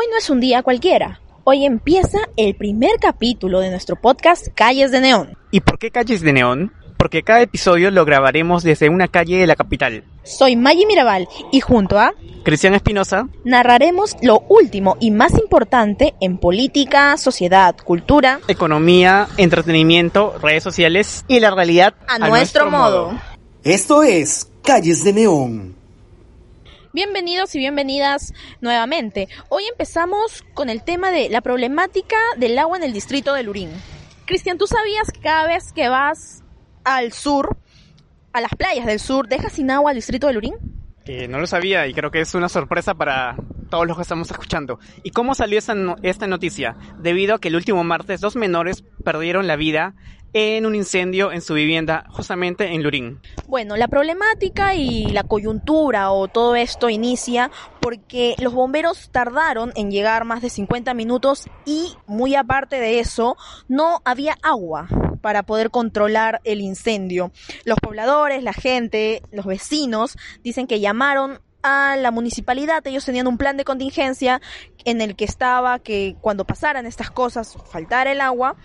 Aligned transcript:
Hoy 0.00 0.06
no 0.10 0.16
es 0.16 0.30
un 0.30 0.40
día 0.40 0.62
cualquiera. 0.62 1.20
Hoy 1.44 1.66
empieza 1.66 2.20
el 2.38 2.56
primer 2.56 2.92
capítulo 2.98 3.60
de 3.60 3.68
nuestro 3.68 3.96
podcast 3.96 4.48
Calles 4.54 4.90
de 4.92 5.02
Neón. 5.02 5.36
¿Y 5.50 5.60
por 5.60 5.78
qué 5.78 5.90
Calles 5.90 6.22
de 6.22 6.32
Neón? 6.32 6.72
Porque 6.96 7.22
cada 7.22 7.42
episodio 7.42 7.90
lo 7.90 8.06
grabaremos 8.06 8.62
desde 8.62 8.88
una 8.88 9.08
calle 9.08 9.36
de 9.36 9.46
la 9.46 9.56
capital. 9.56 10.04
Soy 10.22 10.56
Maggie 10.56 10.86
Mirabal 10.86 11.28
y 11.52 11.60
junto 11.60 11.98
a 11.98 12.14
Cristian 12.44 12.72
Espinosa 12.72 13.28
narraremos 13.44 14.16
lo 14.22 14.40
último 14.48 14.96
y 15.00 15.10
más 15.10 15.34
importante 15.34 16.14
en 16.22 16.38
política, 16.38 17.18
sociedad, 17.18 17.76
cultura, 17.76 18.40
economía, 18.48 19.28
entretenimiento, 19.36 20.34
redes 20.40 20.62
sociales 20.62 21.26
y 21.28 21.40
la 21.40 21.50
realidad 21.50 21.92
a, 22.08 22.18
nuestro, 22.18 22.70
modo. 22.70 23.12
Esto 23.64 24.02
es 24.02 24.50
Calles 24.62 25.04
de 25.04 25.12
Neón. 25.12 25.79
Bienvenidos 26.92 27.54
y 27.54 27.60
bienvenidas 27.60 28.34
nuevamente. 28.60 29.28
Hoy 29.48 29.62
empezamos 29.70 30.44
con 30.54 30.68
el 30.68 30.82
tema 30.82 31.12
de 31.12 31.28
la 31.28 31.40
problemática 31.40 32.16
del 32.36 32.58
agua 32.58 32.78
en 32.78 32.82
el 32.82 32.92
distrito 32.92 33.32
de 33.32 33.44
Lurín. 33.44 33.70
Cristian, 34.26 34.58
¿tú 34.58 34.66
sabías 34.66 35.12
que 35.12 35.20
cada 35.20 35.46
vez 35.46 35.72
que 35.72 35.88
vas 35.88 36.42
al 36.82 37.12
sur, 37.12 37.56
a 38.32 38.40
las 38.40 38.50
playas 38.56 38.86
del 38.86 38.98
sur, 38.98 39.28
dejas 39.28 39.52
sin 39.52 39.70
agua 39.70 39.92
al 39.92 39.96
distrito 39.96 40.26
de 40.26 40.32
Lurín? 40.32 40.54
Que 41.04 41.28
no 41.28 41.38
lo 41.38 41.46
sabía 41.46 41.86
y 41.86 41.94
creo 41.94 42.10
que 42.10 42.22
es 42.22 42.34
una 42.34 42.48
sorpresa 42.48 42.94
para 42.94 43.36
todos 43.70 43.86
los 43.86 43.96
que 43.96 44.02
estamos 44.02 44.30
escuchando. 44.30 44.78
¿Y 45.02 45.10
cómo 45.10 45.34
salió 45.34 45.58
esta, 45.58 45.74
esta 46.02 46.26
noticia? 46.26 46.76
Debido 46.98 47.36
a 47.36 47.38
que 47.38 47.48
el 47.48 47.56
último 47.56 47.82
martes 47.84 48.20
dos 48.20 48.36
menores 48.36 48.84
perdieron 49.02 49.46
la 49.46 49.56
vida 49.56 49.94
en 50.32 50.66
un 50.66 50.74
incendio 50.74 51.32
en 51.32 51.40
su 51.40 51.54
vivienda 51.54 52.04
justamente 52.10 52.72
en 52.72 52.82
Lurín. 52.82 53.20
Bueno, 53.48 53.76
la 53.76 53.88
problemática 53.88 54.74
y 54.74 55.06
la 55.06 55.24
coyuntura 55.24 56.12
o 56.12 56.28
todo 56.28 56.56
esto 56.56 56.88
inicia 56.88 57.50
porque 57.80 58.34
los 58.38 58.52
bomberos 58.52 59.10
tardaron 59.10 59.72
en 59.74 59.90
llegar 59.90 60.24
más 60.24 60.42
de 60.42 60.50
50 60.50 60.94
minutos 60.94 61.48
y 61.64 61.96
muy 62.06 62.34
aparte 62.34 62.76
de 62.76 63.00
eso, 63.00 63.36
no 63.68 64.00
había 64.04 64.36
agua 64.42 64.88
para 65.20 65.42
poder 65.42 65.70
controlar 65.70 66.40
el 66.44 66.60
incendio. 66.60 67.32
Los 67.64 67.78
pobladores, 67.78 68.42
la 68.42 68.52
gente, 68.52 69.22
los 69.32 69.46
vecinos 69.46 70.16
dicen 70.42 70.66
que 70.66 70.80
llamaron 70.80 71.40
a 71.62 71.96
la 71.96 72.10
municipalidad, 72.10 72.86
ellos 72.86 73.04
tenían 73.04 73.26
un 73.26 73.38
plan 73.38 73.56
de 73.56 73.64
contingencia 73.64 74.40
en 74.84 75.00
el 75.00 75.16
que 75.16 75.24
estaba 75.24 75.78
que 75.78 76.16
cuando 76.20 76.44
pasaran 76.44 76.86
estas 76.86 77.10
cosas, 77.10 77.56
faltara 77.70 78.12
el 78.12 78.20
agua, 78.20 78.56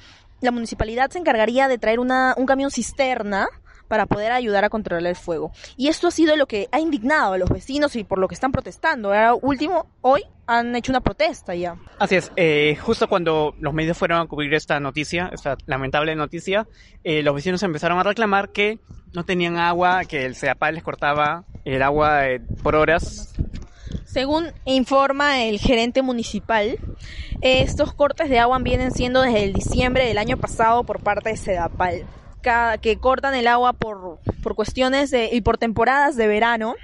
la 0.42 0.52
municipalidad 0.52 1.10
se 1.10 1.20
encargaría 1.20 1.68
de 1.68 1.78
traer 1.78 2.00
una, 2.00 2.34
un 2.38 2.46
camión 2.46 2.72
cisterna 2.72 3.48
para 3.88 4.06
poder 4.06 4.32
ayudar 4.32 4.66
a 4.66 4.70
controlar 4.70 5.08
el 5.08 5.16
fuego. 5.16 5.52
Y 5.78 5.88
esto 5.88 6.08
ha 6.08 6.12
sido 6.12 6.36
lo 6.36 6.48
que 6.48 6.68
ha 6.72 6.80
indignado 6.80 7.34
a 7.34 7.38
los 7.38 7.50
vecinos 7.50 7.96
y 7.96 8.04
por 8.04 8.20
lo 8.20 8.28
que 8.28 8.36
están 8.36 8.52
protestando. 8.52 9.10
Ahora 9.10 9.34
último, 9.34 9.88
hoy 10.02 10.24
han 10.48 10.76
hecho 10.76 10.92
una 10.92 11.02
protesta 11.02 11.56
ya. 11.56 11.76
Así 12.00 12.16
es, 12.16 12.32
eh, 12.36 12.78
justo 12.82 13.08
cuando 13.08 13.56
los 13.60 13.74
medios 13.74 13.98
fueron 13.98 14.22
a 14.22 14.28
cubrir 14.28 14.54
esta 14.54 14.80
noticia, 14.80 15.30
esta 15.34 15.58
lamentable 15.66 16.16
noticia, 16.16 16.68
eh, 17.04 17.24
los 17.24 17.36
vecinos 17.36 17.64
empezaron 17.64 18.00
a 18.00 18.04
reclamar 18.04 18.50
que 18.50 18.80
no 19.14 19.24
tenían 19.24 19.58
agua, 19.58 20.06
que 20.06 20.26
el 20.26 20.36
CEAPA 20.36 20.72
les 20.72 20.84
cortaba 20.84 21.46
el 21.64 21.82
agua 21.82 22.28
eh, 22.28 22.42
por 22.62 22.76
horas. 22.76 23.34
Según 24.06 24.52
informa 24.66 25.44
el 25.44 25.60
gerente 25.60 26.02
municipal, 26.02 26.78
estos 27.42 27.94
cortes 27.94 28.30
de 28.30 28.40
agua 28.40 28.60
vienen 28.60 28.92
siendo 28.92 29.22
desde 29.22 29.44
el 29.44 29.54
diciembre 29.54 30.06
del 30.06 30.18
año 30.18 30.38
pasado 30.38 30.84
por 30.84 31.02
parte 31.02 31.30
de 31.30 31.38
Sedapal, 31.38 32.06
que 32.82 32.98
cortan 32.98 33.36
el 33.36 33.48
agua 33.48 33.74
por, 33.74 34.20
por 34.44 34.56
cuestiones 34.56 35.12
de, 35.12 35.30
y 35.32 35.42
por 35.42 35.58
temporadas 35.58 36.16
de 36.16 36.28
verano 36.28 36.76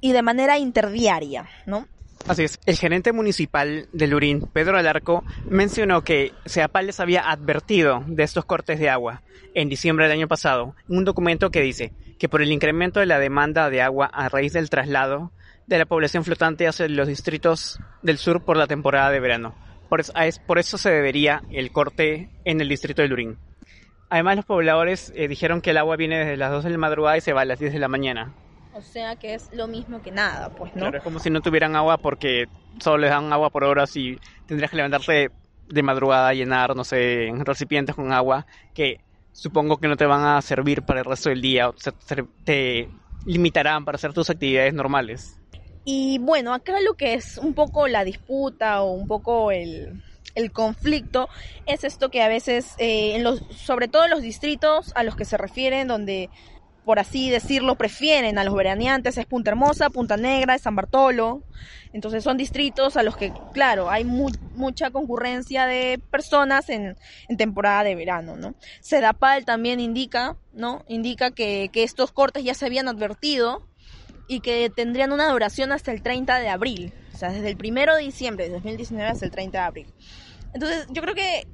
y 0.00 0.12
de 0.12 0.22
manera 0.22 0.58
interdiaria, 0.58 1.48
¿no? 1.66 1.86
Así 2.28 2.42
es. 2.42 2.58
El 2.66 2.76
gerente 2.76 3.12
municipal 3.12 3.88
de 3.92 4.06
Lurín, 4.08 4.48
Pedro 4.52 4.76
Alarco, 4.76 5.24
mencionó 5.48 6.02
que 6.02 6.32
Seapal 6.44 6.86
les 6.86 6.98
había 6.98 7.30
advertido 7.30 8.02
de 8.06 8.24
estos 8.24 8.44
cortes 8.44 8.80
de 8.80 8.90
agua 8.90 9.22
en 9.54 9.68
diciembre 9.68 10.06
del 10.06 10.18
año 10.18 10.28
pasado, 10.28 10.74
un 10.88 11.04
documento 11.04 11.50
que 11.50 11.62
dice 11.62 11.92
que 12.18 12.28
por 12.28 12.42
el 12.42 12.52
incremento 12.52 13.00
de 13.00 13.06
la 13.06 13.18
demanda 13.18 13.70
de 13.70 13.80
agua 13.80 14.06
a 14.06 14.28
raíz 14.28 14.52
del 14.52 14.70
traslado 14.70 15.30
de 15.66 15.78
la 15.78 15.86
población 15.86 16.24
flotante 16.24 16.66
hacia 16.66 16.88
los 16.88 17.08
distritos 17.08 17.78
del 18.02 18.18
sur 18.18 18.44
por 18.44 18.56
la 18.56 18.66
temporada 18.66 19.10
de 19.10 19.20
verano. 19.20 19.54
Por 19.88 20.00
eso, 20.00 20.12
por 20.46 20.58
eso 20.58 20.78
se 20.78 20.90
debería 20.90 21.42
el 21.50 21.70
corte 21.70 22.28
en 22.44 22.60
el 22.60 22.68
distrito 22.68 23.02
de 23.02 23.08
Lurín. 23.08 23.38
Además, 24.08 24.36
los 24.36 24.44
pobladores 24.44 25.12
eh, 25.16 25.28
dijeron 25.28 25.60
que 25.60 25.70
el 25.70 25.78
agua 25.78 25.96
viene 25.96 26.18
desde 26.18 26.36
las 26.36 26.50
2 26.50 26.64
de 26.64 26.70
la 26.70 26.78
madrugada 26.78 27.16
y 27.16 27.20
se 27.20 27.32
va 27.32 27.42
a 27.42 27.44
las 27.44 27.58
10 27.58 27.72
de 27.72 27.78
la 27.78 27.88
mañana. 27.88 28.34
O 28.72 28.82
sea 28.82 29.16
que 29.16 29.34
es 29.34 29.48
lo 29.54 29.66
mismo 29.66 30.02
que 30.02 30.10
nada, 30.10 30.50
pues, 30.50 30.74
¿no? 30.74 30.82
Claro, 30.82 30.98
es 30.98 31.04
como 31.04 31.18
si 31.18 31.30
no 31.30 31.40
tuvieran 31.40 31.74
agua 31.76 31.96
porque 31.96 32.46
solo 32.78 32.98
les 32.98 33.10
dan 33.10 33.32
agua 33.32 33.50
por 33.50 33.64
horas 33.64 33.96
y 33.96 34.18
tendrías 34.46 34.70
que 34.70 34.76
levantarte 34.76 35.30
de 35.68 35.82
madrugada 35.82 36.28
a 36.28 36.34
llenar, 36.34 36.76
no 36.76 36.84
sé, 36.84 37.26
en 37.26 37.44
recipientes 37.44 37.96
con 37.96 38.12
agua 38.12 38.46
que 38.74 39.00
supongo 39.32 39.78
que 39.78 39.88
no 39.88 39.96
te 39.96 40.06
van 40.06 40.24
a 40.24 40.42
servir 40.42 40.82
para 40.82 41.00
el 41.00 41.06
resto 41.06 41.30
del 41.30 41.40
día, 41.40 41.68
o 41.68 41.74
sea, 41.76 41.92
te 42.44 42.88
limitarán 43.24 43.84
para 43.84 43.96
hacer 43.96 44.12
tus 44.12 44.30
actividades 44.30 44.74
normales. 44.74 45.40
Y 45.84 46.18
bueno, 46.18 46.52
acá 46.52 46.80
lo 46.80 46.94
que 46.94 47.14
es 47.14 47.38
un 47.38 47.54
poco 47.54 47.88
la 47.88 48.04
disputa 48.04 48.82
o 48.82 48.92
un 48.92 49.06
poco 49.06 49.52
el, 49.52 50.02
el 50.36 50.52
conflicto 50.52 51.28
es 51.66 51.82
esto 51.82 52.10
que 52.10 52.22
a 52.22 52.28
veces, 52.28 52.74
eh, 52.78 53.16
en 53.16 53.24
los, 53.24 53.42
sobre 53.50 53.88
todo 53.88 54.04
en 54.04 54.10
los 54.10 54.22
distritos 54.22 54.92
a 54.94 55.02
los 55.02 55.16
que 55.16 55.24
se 55.24 55.36
refieren, 55.36 55.88
donde 55.88 56.30
por 56.86 57.00
así 57.00 57.30
decirlo, 57.30 57.74
prefieren 57.74 58.38
a 58.38 58.44
los 58.44 58.54
veraneantes, 58.54 59.18
es 59.18 59.26
Punta 59.26 59.50
Hermosa, 59.50 59.90
Punta 59.90 60.16
Negra, 60.16 60.56
San 60.56 60.76
Bartolo. 60.76 61.42
Entonces 61.92 62.22
son 62.22 62.36
distritos 62.36 62.96
a 62.96 63.02
los 63.02 63.16
que, 63.16 63.32
claro, 63.52 63.90
hay 63.90 64.04
mucha 64.04 64.92
concurrencia 64.92 65.66
de 65.66 66.00
personas 66.12 66.68
en, 66.68 66.96
en, 67.28 67.36
temporada 67.36 67.82
de 67.82 67.96
verano, 67.96 68.36
¿no? 68.36 68.54
Sedapal 68.80 69.44
también 69.44 69.80
indica, 69.80 70.36
¿no? 70.52 70.84
Indica 70.86 71.32
que, 71.32 71.70
que 71.72 71.82
estos 71.82 72.12
cortes 72.12 72.44
ya 72.44 72.54
se 72.54 72.66
habían 72.66 72.86
advertido 72.86 73.66
y 74.28 74.38
que 74.38 74.70
tendrían 74.70 75.10
una 75.10 75.28
duración 75.28 75.72
hasta 75.72 75.90
el 75.90 76.02
30 76.02 76.38
de 76.38 76.48
abril. 76.48 76.92
O 77.12 77.18
sea, 77.18 77.32
desde 77.32 77.48
el 77.48 77.56
1 77.56 77.96
de 77.96 78.02
diciembre 78.02 78.44
de 78.44 78.54
2019 78.54 79.10
hasta 79.10 79.24
el 79.24 79.32
30 79.32 79.58
de 79.58 79.64
abril. 79.64 79.86
Entonces, 80.56 80.86
yo 80.90 81.02
creo 81.02 81.14
que 81.14 81.46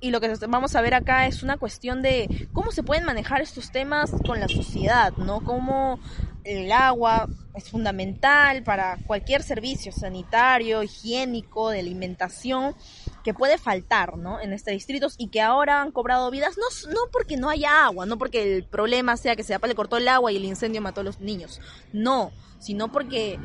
y 0.00 0.10
lo 0.10 0.20
que 0.20 0.34
vamos 0.48 0.74
a 0.74 0.80
ver 0.80 0.94
acá 0.94 1.26
es 1.26 1.44
una 1.44 1.58
cuestión 1.58 2.02
de 2.02 2.48
cómo 2.52 2.72
se 2.72 2.82
pueden 2.82 3.04
manejar 3.04 3.40
estos 3.40 3.70
temas 3.70 4.10
con 4.26 4.40
la 4.40 4.48
sociedad, 4.48 5.12
¿no? 5.16 5.44
Cómo 5.44 6.00
el 6.42 6.72
agua 6.72 7.28
es 7.54 7.70
fundamental 7.70 8.64
para 8.64 8.96
cualquier 9.06 9.42
servicio 9.42 9.92
sanitario, 9.92 10.82
higiénico, 10.82 11.70
de 11.70 11.80
alimentación 11.80 12.74
que 13.22 13.34
puede 13.34 13.58
faltar, 13.58 14.16
¿no? 14.16 14.40
En 14.40 14.52
este 14.52 14.72
distrito 14.72 15.08
y 15.18 15.28
que 15.28 15.42
ahora 15.42 15.82
han 15.82 15.92
cobrado 15.92 16.30
vidas, 16.30 16.56
no, 16.56 16.92
no 16.92 17.00
porque 17.12 17.36
no 17.36 17.50
haya 17.50 17.84
agua, 17.84 18.06
no 18.06 18.16
porque 18.18 18.56
el 18.56 18.64
problema 18.64 19.16
sea 19.16 19.36
que 19.36 19.44
se 19.44 19.56
le 19.56 19.74
cortó 19.76 19.98
el 19.98 20.08
agua 20.08 20.32
y 20.32 20.36
el 20.36 20.44
incendio 20.46 20.80
mató 20.80 21.02
a 21.02 21.04
los 21.04 21.20
niños, 21.20 21.60
no, 21.92 22.32
sino 22.58 22.90
porque 22.90 23.38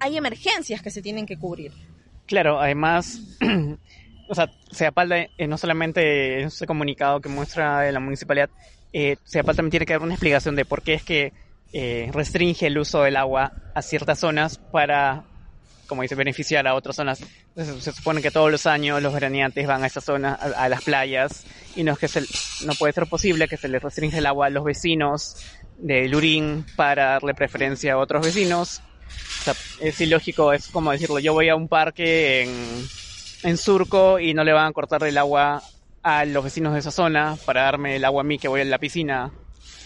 hay 0.00 0.18
emergencias 0.18 0.82
que 0.82 0.90
se 0.90 1.00
tienen 1.00 1.24
que 1.24 1.38
cubrir. 1.38 1.72
Claro, 2.26 2.60
además 2.60 3.22
o 4.28 4.34
sea, 4.34 4.50
Seapal 4.70 5.12
eh, 5.12 5.46
no 5.46 5.58
solamente 5.58 6.42
ese 6.42 6.66
comunicado 6.66 7.20
que 7.20 7.28
muestra 7.28 7.90
la 7.90 8.00
municipalidad, 8.00 8.50
eh, 8.92 9.16
Seapal 9.24 9.56
también 9.56 9.70
tiene 9.70 9.86
que 9.86 9.94
dar 9.94 10.02
una 10.02 10.14
explicación 10.14 10.54
de 10.54 10.64
por 10.64 10.82
qué 10.82 10.94
es 10.94 11.02
que 11.02 11.32
eh, 11.72 12.10
restringe 12.12 12.66
el 12.66 12.78
uso 12.78 13.02
del 13.02 13.16
agua 13.16 13.52
a 13.74 13.82
ciertas 13.82 14.18
zonas 14.20 14.58
para, 14.58 15.24
como 15.86 16.02
dice, 16.02 16.14
beneficiar 16.14 16.66
a 16.66 16.74
otras 16.74 16.96
zonas. 16.96 17.20
se 17.56 17.92
supone 17.92 18.22
que 18.22 18.30
todos 18.30 18.50
los 18.50 18.66
años 18.66 19.02
los 19.02 19.12
veraneantes 19.12 19.66
van 19.66 19.82
a 19.82 19.86
esas 19.86 20.04
zonas, 20.04 20.38
a, 20.40 20.68
las 20.68 20.82
playas, 20.82 21.44
y 21.74 21.82
no 21.82 21.92
es 21.92 21.98
que 21.98 22.08
se, 22.08 22.22
no 22.66 22.74
puede 22.74 22.92
ser 22.92 23.06
posible 23.06 23.48
que 23.48 23.56
se 23.56 23.68
les 23.68 23.82
restringe 23.82 24.18
el 24.18 24.26
agua 24.26 24.46
a 24.46 24.50
los 24.50 24.64
vecinos 24.64 25.36
de 25.78 26.08
Lurín 26.08 26.64
para 26.76 27.10
darle 27.10 27.34
preferencia 27.34 27.94
a 27.94 27.98
otros 27.98 28.24
vecinos. 28.24 28.82
O 29.40 29.44
sea, 29.44 29.54
es 29.80 30.00
ilógico, 30.00 30.52
es 30.52 30.68
como 30.68 30.92
decirlo, 30.92 31.18
yo 31.18 31.32
voy 31.32 31.48
a 31.48 31.56
un 31.56 31.68
parque 31.68 32.42
en 32.42 32.88
en 33.42 33.56
Surco 33.56 34.18
y 34.18 34.34
no 34.34 34.44
le 34.44 34.52
van 34.52 34.66
a 34.66 34.72
cortar 34.72 35.02
el 35.04 35.18
agua 35.18 35.62
a 36.02 36.24
los 36.24 36.44
vecinos 36.44 36.72
de 36.72 36.80
esa 36.80 36.90
zona 36.90 37.36
para 37.44 37.62
darme 37.62 37.96
el 37.96 38.04
agua 38.04 38.22
a 38.22 38.24
mí 38.24 38.38
que 38.38 38.48
voy 38.48 38.60
a 38.60 38.64
la 38.64 38.78
piscina. 38.78 39.32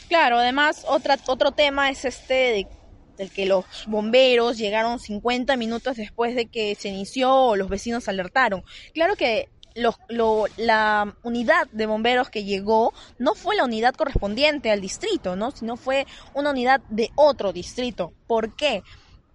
Claro, 0.08 0.38
además 0.38 0.84
otra, 0.88 1.18
otro 1.26 1.52
tema 1.52 1.90
es 1.90 2.04
este 2.04 2.34
de, 2.34 2.66
del 3.16 3.30
que 3.30 3.46
los 3.46 3.64
bomberos 3.86 4.58
llegaron 4.58 4.98
50 4.98 5.56
minutos 5.56 5.96
después 5.96 6.34
de 6.34 6.46
que 6.46 6.74
se 6.74 6.88
inició 6.88 7.34
o 7.34 7.56
los 7.56 7.68
vecinos 7.68 8.08
alertaron. 8.08 8.62
Claro 8.94 9.16
que 9.16 9.48
los, 9.74 9.96
la 10.56 11.16
unidad 11.22 11.66
de 11.72 11.86
bomberos 11.86 12.28
que 12.30 12.44
llegó 12.44 12.92
no 13.18 13.34
fue 13.34 13.56
la 13.56 13.64
unidad 13.64 13.94
correspondiente 13.94 14.70
al 14.70 14.80
distrito, 14.80 15.34
¿no? 15.36 15.50
Sino 15.50 15.76
fue 15.76 16.06
una 16.34 16.50
unidad 16.50 16.82
de 16.90 17.10
otro 17.14 17.52
distrito. 17.52 18.12
¿Por 18.26 18.54
qué? 18.54 18.82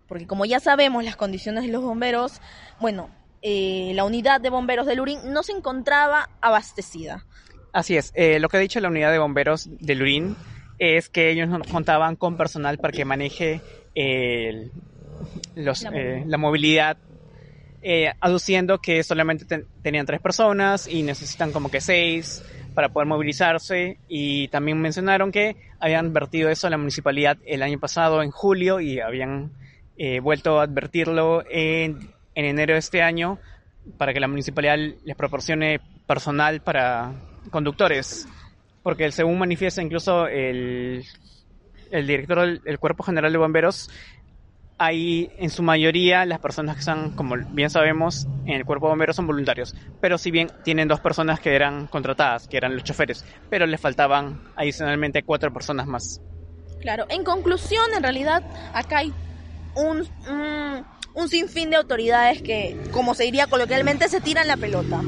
Porque 0.08 0.28
como 0.28 0.46
ya 0.46 0.60
sabemos 0.60 1.04
las 1.04 1.16
condiciones 1.16 1.64
de 1.64 1.72
los 1.72 1.84
bomberos, 1.84 2.40
bueno, 2.80 3.10
eh, 3.42 3.92
la 3.96 4.04
unidad 4.06 4.42
de 4.42 4.50
bomberos 4.50 4.86
de 4.88 4.96
Lurín 4.96 5.20
no 5.26 5.44
se 5.44 5.52
encontraba 5.52 6.30
abastecida. 6.42 7.26
Así 7.74 7.96
es, 7.98 8.12
eh, 8.16 8.40
lo 8.40 8.50
que 8.50 8.58
ha 8.58 8.60
dicho 8.60 8.80
la 8.80 8.88
unidad 8.90 9.12
de 9.12 9.20
bomberos 9.20 9.70
de 9.80 9.96
Lurín 9.96 10.36
es 10.80 11.10
que 11.10 11.30
ellos 11.32 11.48
no 11.50 11.60
contaban 11.72 12.16
con 12.16 12.38
personal 12.38 12.78
para 12.78 12.92
que 12.94 13.06
maneje 13.06 13.62
los, 15.56 15.82
la, 16.26 16.38
movilidad. 16.38 16.98
eh, 17.82 18.12
aduciendo 18.22 18.80
que 18.80 19.04
solamente 19.04 19.46
ten- 19.46 19.66
tenían 19.82 20.06
tres 20.06 20.20
personas 20.22 20.88
y 20.88 21.04
necesitan 21.04 21.52
como 21.52 21.70
que 21.70 21.80
seis 21.82 22.44
para 22.74 22.90
poder 22.90 23.08
movilizarse 23.08 23.98
y 24.08 24.48
también 24.50 24.80
mencionaron 24.80 25.32
que 25.32 25.56
habían 25.80 26.08
advertido 26.08 26.50
eso 26.50 26.68
a 26.68 26.70
la 26.70 26.78
municipalidad 26.78 27.38
el 27.46 27.64
año 27.64 27.80
pasado 27.80 28.22
en 28.24 28.32
julio 28.32 28.80
y 28.80 29.00
habían 29.00 29.52
eh, 29.98 30.20
vuelto 30.20 30.60
a 30.60 30.64
advertirlo 30.64 31.44
en, 31.50 32.00
en 32.38 32.46
enero 32.46 32.74
de 32.74 32.80
este 32.80 33.02
año 33.02 33.40
para 33.98 34.14
que 34.14 34.20
la 34.20 34.28
municipalidad 34.28 34.78
les 34.78 35.16
proporcione 35.16 35.82
personal 36.06 36.62
para 36.62 37.14
conductores 37.50 38.28
porque 38.84 39.12
según 39.12 39.40
manifiesta 39.40 39.82
incluso 39.82 40.28
el, 40.28 41.04
el 41.90 42.08
director 42.08 42.42
del 42.42 42.62
el 42.64 42.78
Cuerpo 42.78 43.02
General 43.02 43.32
de 43.32 43.40
Bomberos 43.40 43.90
hay 44.78 45.32
en 45.40 45.50
su 45.50 45.64
mayoría 45.64 46.26
las 46.26 46.38
personas 46.38 46.76
que 46.76 46.82
están, 46.82 47.16
como 47.16 47.36
bien 47.50 47.72
sabemos, 47.72 48.28
en 48.46 48.54
el 48.54 48.66
cuerpo 48.66 48.86
de 48.86 48.92
bomberos 48.92 49.16
son 49.16 49.26
voluntarios, 49.26 49.76
pero 50.00 50.20
si 50.20 50.30
bien 50.30 50.52
tienen 50.64 50.88
dos 50.88 51.00
personas 51.00 51.40
que 51.40 51.56
eran 51.56 51.88
contratadas, 51.88 52.48
que 52.48 52.58
eran 52.58 52.76
los 52.76 52.84
choferes, 52.84 53.26
pero 53.50 53.66
les 53.66 53.82
faltaban 53.82 54.40
adicionalmente 54.56 55.24
cuatro 55.24 55.52
personas 55.52 55.88
más. 55.88 56.22
Claro, 56.80 57.08
en 57.10 57.24
conclusión, 57.24 57.86
en 57.96 58.04
realidad, 58.04 58.44
acá 58.72 59.00
hay 59.00 59.12
un, 59.76 60.08
un 61.18 61.30
sinfín 61.30 61.72
de 61.72 61.78
autoridades 61.78 62.44
que, 62.44 62.80
como 62.92 63.16
se 63.16 63.24
diría 63.24 63.48
coloquialmente, 63.48 64.08
se 64.08 64.22
tiran 64.22 64.48
la 64.48 64.56
pelota. 64.56 65.02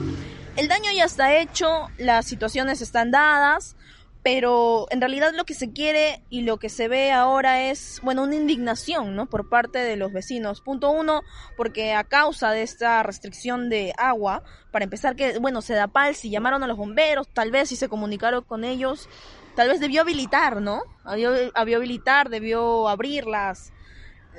El 0.56 0.68
daño 0.68 0.92
ya 0.92 1.04
está 1.04 1.38
hecho, 1.38 1.88
las 2.00 2.26
situaciones 2.26 2.82
están 2.82 3.12
dadas, 3.12 3.76
pero 4.24 4.88
en 4.90 5.02
realidad 5.02 5.34
lo 5.36 5.46
que 5.46 5.54
se 5.54 5.72
quiere 5.72 6.24
y 6.32 6.42
lo 6.42 6.58
que 6.58 6.70
se 6.70 6.88
ve 6.88 7.12
ahora 7.12 7.70
es, 7.70 8.00
bueno, 8.02 8.24
una 8.24 8.34
indignación, 8.34 9.16
¿no? 9.16 9.28
Por 9.28 9.50
parte 9.50 9.78
de 9.78 9.98
los 9.98 10.12
vecinos. 10.12 10.62
Punto 10.62 10.90
uno, 10.90 11.22
porque 11.56 11.94
a 11.94 12.04
causa 12.04 12.50
de 12.50 12.64
esta 12.64 13.04
restricción 13.04 13.70
de 13.70 13.94
agua, 13.96 14.42
para 14.72 14.86
empezar 14.86 15.16
que, 15.16 15.38
bueno, 15.38 15.62
se 15.62 15.76
da 15.76 15.88
pal, 15.88 16.16
si 16.16 16.32
llamaron 16.32 16.64
a 16.64 16.68
los 16.68 16.78
bomberos, 16.78 17.28
tal 17.32 17.52
vez 17.52 17.70
si 17.70 17.76
se 17.76 17.88
comunicaron 17.88 18.44
con 18.44 18.64
ellos, 18.64 19.08
tal 19.56 19.70
vez 19.70 19.80
debió 19.80 20.02
habilitar, 20.02 20.60
¿no? 20.60 20.82
Debió, 21.08 21.32
debió 21.34 21.78
habilitar, 21.78 22.30
debió 22.30 22.90
abrir 22.90 23.28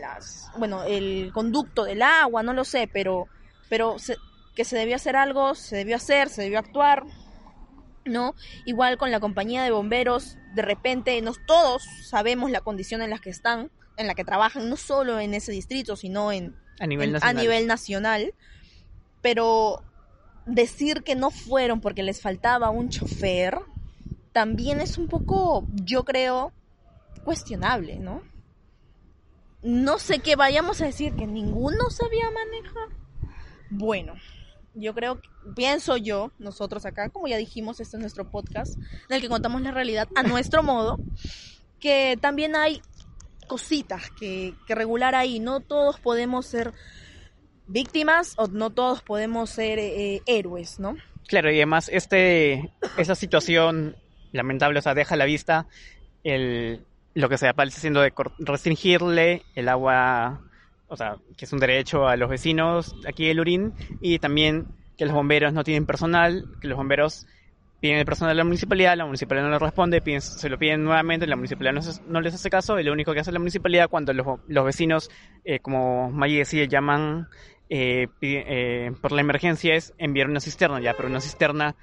las, 0.00 0.50
bueno, 0.58 0.82
el 0.85 1.31
conducto 1.32 1.85
del 1.85 2.02
agua, 2.02 2.43
no 2.43 2.52
lo 2.52 2.64
sé, 2.64 2.88
pero, 2.93 3.29
pero 3.69 3.99
se- 3.99 4.17
que 4.55 4.64
se 4.64 4.76
debió 4.76 4.97
hacer 4.97 5.17
algo, 5.17 5.55
se 5.55 5.76
debió 5.76 5.97
hacer, 5.97 6.29
se 6.29 6.43
debió 6.43 6.58
actuar, 6.58 7.05
¿no? 8.05 8.35
Igual 8.64 8.99
con 8.99 9.11
la 9.11 9.20
compañía 9.20 9.62
de 9.62 9.70
bomberos, 9.70 10.37
de 10.55 10.62
repente, 10.62 11.20
nos 11.23 11.44
todos 11.47 11.82
sabemos 12.08 12.50
la 12.50 12.61
condición 12.61 13.02
en 13.02 13.11
la 13.11 13.19
que 13.19 13.31
están, 13.31 13.70
en 13.97 14.06
la 14.06 14.14
que 14.14 14.25
trabajan, 14.25 14.69
no 14.69 14.76
solo 14.76 15.20
en 15.20 15.35
ese 15.35 15.52
distrito, 15.52 15.94
sino 15.97 16.32
en, 16.32 16.56
A 16.81 16.87
nivel 16.87 17.08
en- 17.08 17.12
nacional. 17.14 17.37
a 17.37 17.41
nivel 17.41 17.67
nacional, 17.67 18.35
pero 19.20 19.85
decir 20.46 21.03
que 21.05 21.14
no 21.14 21.31
fueron 21.31 21.81
porque 21.81 22.03
les 22.03 22.20
faltaba 22.20 22.70
un 22.70 22.88
chofer 22.88 23.58
también 24.32 24.81
es 24.81 24.96
un 24.96 25.08
poco, 25.08 25.67
yo 25.73 26.05
creo, 26.05 26.53
cuestionable, 27.25 27.99
¿no? 27.99 28.23
No 29.62 29.98
sé 29.98 30.20
qué 30.20 30.36
vayamos 30.36 30.80
a 30.80 30.86
decir 30.86 31.14
que 31.14 31.26
ninguno 31.26 31.90
sabía 31.90 32.30
manejar. 32.30 32.88
Bueno, 33.70 34.14
yo 34.74 34.94
creo, 34.94 35.20
pienso 35.54 35.96
yo, 35.96 36.32
nosotros 36.38 36.86
acá, 36.86 37.10
como 37.10 37.28
ya 37.28 37.36
dijimos, 37.36 37.80
este 37.80 37.96
es 37.96 38.00
nuestro 38.00 38.30
podcast, 38.30 38.76
en 38.76 39.16
el 39.16 39.20
que 39.20 39.28
contamos 39.28 39.62
la 39.62 39.70
realidad 39.70 40.08
a 40.14 40.22
nuestro 40.22 40.62
modo, 40.62 40.98
que 41.78 42.18
también 42.20 42.56
hay 42.56 42.80
cositas 43.46 44.10
que, 44.12 44.54
que 44.66 44.74
regular 44.74 45.14
ahí. 45.14 45.40
No 45.40 45.60
todos 45.60 46.00
podemos 46.00 46.46
ser 46.46 46.72
víctimas 47.66 48.34
o 48.36 48.46
no 48.48 48.70
todos 48.70 49.02
podemos 49.02 49.50
ser 49.50 49.78
eh, 49.78 50.22
héroes, 50.26 50.78
¿no? 50.78 50.96
Claro, 51.26 51.50
y 51.52 51.56
además 51.56 51.88
este, 51.92 52.72
esa 52.96 53.14
situación 53.14 53.96
lamentable, 54.32 54.78
o 54.78 54.82
sea, 54.82 54.94
deja 54.94 55.14
a 55.14 55.18
la 55.18 55.24
vista 55.24 55.66
el, 56.24 56.84
lo 57.14 57.28
que 57.28 57.38
se 57.38 57.48
aparece 57.48 57.78
haciendo 57.78 58.00
de 58.00 58.12
restringirle 58.38 59.42
el 59.54 59.68
agua, 59.68 60.42
o 60.86 60.96
sea, 60.96 61.16
que 61.36 61.44
es 61.44 61.52
un 61.52 61.58
derecho 61.60 62.06
a 62.08 62.16
los 62.16 62.28
vecinos 62.30 62.94
aquí 63.06 63.26
de 63.26 63.34
Lurín, 63.34 63.74
y 64.00 64.18
también 64.18 64.66
que 64.96 65.04
los 65.06 65.14
bomberos 65.14 65.52
no 65.52 65.64
tienen 65.64 65.86
personal, 65.86 66.46
que 66.60 66.68
los 66.68 66.76
bomberos 66.76 67.26
piden 67.80 67.96
el 67.98 68.04
personal 68.04 68.32
de 68.34 68.38
la 68.38 68.44
municipalidad, 68.44 68.96
la 68.96 69.06
municipalidad 69.06 69.46
no 69.46 69.52
les 69.52 69.60
responde, 69.62 70.02
piden- 70.02 70.20
se 70.20 70.48
lo 70.50 70.58
piden 70.58 70.84
nuevamente, 70.84 71.26
la 71.26 71.36
municipalidad 71.36 71.72
no, 71.72 71.82
se- 71.82 72.02
no 72.06 72.20
les 72.20 72.34
hace 72.34 72.50
caso, 72.50 72.78
y 72.78 72.84
lo 72.84 72.92
único 72.92 73.12
que 73.14 73.20
hace 73.20 73.32
la 73.32 73.38
municipalidad 73.38 73.88
cuando 73.88 74.12
los, 74.12 74.26
los 74.46 74.64
vecinos, 74.66 75.08
eh, 75.44 75.60
como 75.60 76.10
Maggie 76.10 76.38
decía, 76.40 76.64
llaman 76.66 77.28
eh, 77.70 78.08
pi- 78.18 78.36
eh, 78.36 78.92
por 79.00 79.12
la 79.12 79.20
emergencia 79.22 79.74
es 79.74 79.94
enviar 79.96 80.28
una 80.28 80.40
cisterna 80.40 80.80
ya, 80.80 80.92
pero 80.94 81.08
una 81.08 81.20
cisterna 81.20 81.74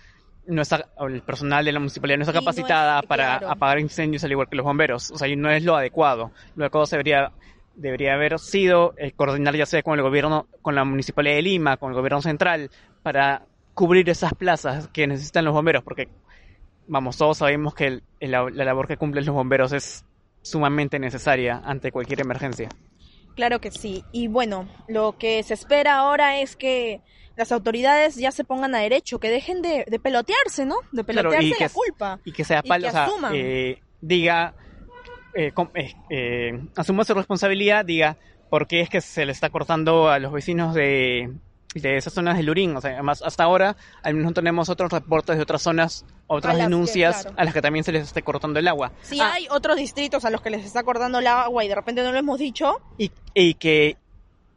no 0.47 0.61
está, 0.61 0.87
el 1.07 1.21
personal 1.21 1.63
de 1.65 1.71
la 1.71 1.79
municipalidad 1.79 2.17
no 2.17 2.23
está 2.23 2.31
Y 2.31 2.35
no 2.35 2.39
es- 2.39 2.45
capacitada 2.45 3.01
para 3.03 3.39
claro. 3.39 3.51
apagar 3.51 3.79
incendios 3.79 4.23
al 4.23 4.31
igual 4.31 4.47
que 4.49 4.55
los 4.55 4.65
bomberos, 4.65 5.11
o 5.11 5.17
sea, 5.17 5.27
y 5.27 5.35
no 5.35 5.49
es 5.51 5.63
lo 5.63 5.75
adecuado. 5.75 6.31
Lo 6.55 6.63
adecuado 6.65 6.87
debería, 6.89 7.31
debería 7.75 8.13
haber 8.13 8.39
sido 8.39 8.93
eh, 8.97 9.11
coordinar 9.11 9.55
ya 9.55 9.65
sea 9.65 9.83
con 9.83 9.97
el 9.99 10.03
gobierno, 10.03 10.47
con 10.61 10.73
la 10.75 10.83
municipalidad 10.83 11.35
de 11.35 11.41
Lima, 11.43 11.77
con 11.77 11.91
el 11.91 11.95
gobierno 11.97 12.21
central, 12.21 12.69
para 13.03 13.43
cubrir 13.73 14.09
esas 14.09 14.33
plazas 14.33 14.87
que 14.87 15.05
necesitan 15.05 15.45
los 15.45 15.53
bomberos, 15.53 15.83
porque 15.83 16.07
vamos, 16.87 17.17
todos 17.17 17.37
sabemos 17.37 17.75
que 17.75 17.85
el- 17.87 18.03
la 18.31 18.49
labor 18.49 18.87
que 18.87 18.97
cumplen 18.97 19.25
los 19.25 19.35
bomberos 19.35 19.73
es 19.73 20.05
sumamente 20.41 20.97
necesaria 20.97 21.61
ante 21.65 21.91
cualquier 21.91 22.21
emergencia. 22.21 22.69
Claro 23.35 23.59
que 23.59 23.69
sí. 23.69 24.03
Y 24.11 24.27
bueno, 24.27 24.67
lo 24.87 25.17
que 25.17 25.43
se 25.43 25.53
espera 25.53 25.97
ahora 25.97 26.39
es 26.39 26.55
que 26.55 27.01
las 27.37 27.51
autoridades 27.51 28.15
ya 28.15 28.31
se 28.31 28.43
pongan 28.43 28.73
a 28.75 28.79
derecho, 28.79 29.19
que 29.19 29.29
dejen 29.29 29.61
de, 29.61 29.85
de 29.87 29.99
pelotearse, 29.99 30.65
¿no? 30.65 30.75
De 30.91 31.03
Claro, 31.03 31.29
pelotearse 31.29 31.63
la 31.63 31.69
culpa. 31.69 32.19
y 32.25 32.31
que 32.33 32.43
sea 32.43 32.61
Y 32.63 32.67
pal- 32.67 32.81
que 32.81 32.87
o 32.87 32.91
sea, 32.91 33.09
eh, 33.33 33.79
diga, 34.01 34.55
eh, 35.33 35.51
com- 35.53 35.69
eh, 35.75 35.93
eh, 36.09 36.59
asuma 36.75 37.03
su 37.03 37.13
responsabilidad, 37.13 37.85
diga 37.85 38.17
por 38.49 38.67
qué 38.67 38.81
es 38.81 38.89
que 38.89 39.01
se 39.01 39.25
le 39.25 39.31
está 39.31 39.49
cortando 39.49 40.09
a 40.09 40.19
los 40.19 40.31
vecinos 40.33 40.73
de, 40.73 41.31
de 41.75 41.97
esas 41.97 42.13
zonas 42.13 42.37
de 42.37 42.43
Lurín. 42.43 42.75
O 42.75 42.81
sea, 42.81 42.91
además, 42.93 43.21
hasta 43.21 43.43
ahora, 43.43 43.75
al 44.01 44.13
menos 44.15 44.31
no 44.31 44.33
tenemos 44.33 44.69
otros 44.69 44.91
reportes 44.91 45.35
de 45.35 45.43
otras 45.43 45.61
zonas, 45.61 46.05
otras 46.27 46.55
que, 46.55 46.61
denuncias 46.63 47.21
claro. 47.23 47.35
a 47.39 47.43
las 47.43 47.53
que 47.53 47.61
también 47.61 47.83
se 47.83 47.91
les 47.91 48.03
esté 48.03 48.21
cortando 48.23 48.57
el 48.59 48.67
agua. 48.67 48.93
Si 49.03 49.19
Ah, 49.19 49.33
hay 49.33 49.47
otros 49.51 49.75
distritos 49.77 50.25
a 50.25 50.29
los 50.29 50.41
que 50.41 50.49
les 50.49 50.65
está 50.65 50.81
cortando 50.83 51.19
el 51.19 51.27
agua 51.27 51.63
y 51.63 51.67
de 51.67 51.75
repente 51.75 52.01
no 52.03 52.11
lo 52.11 52.17
hemos 52.17 52.39
dicho, 52.39 52.81
y, 52.97 53.11
y 53.33 53.53
que 53.55 53.97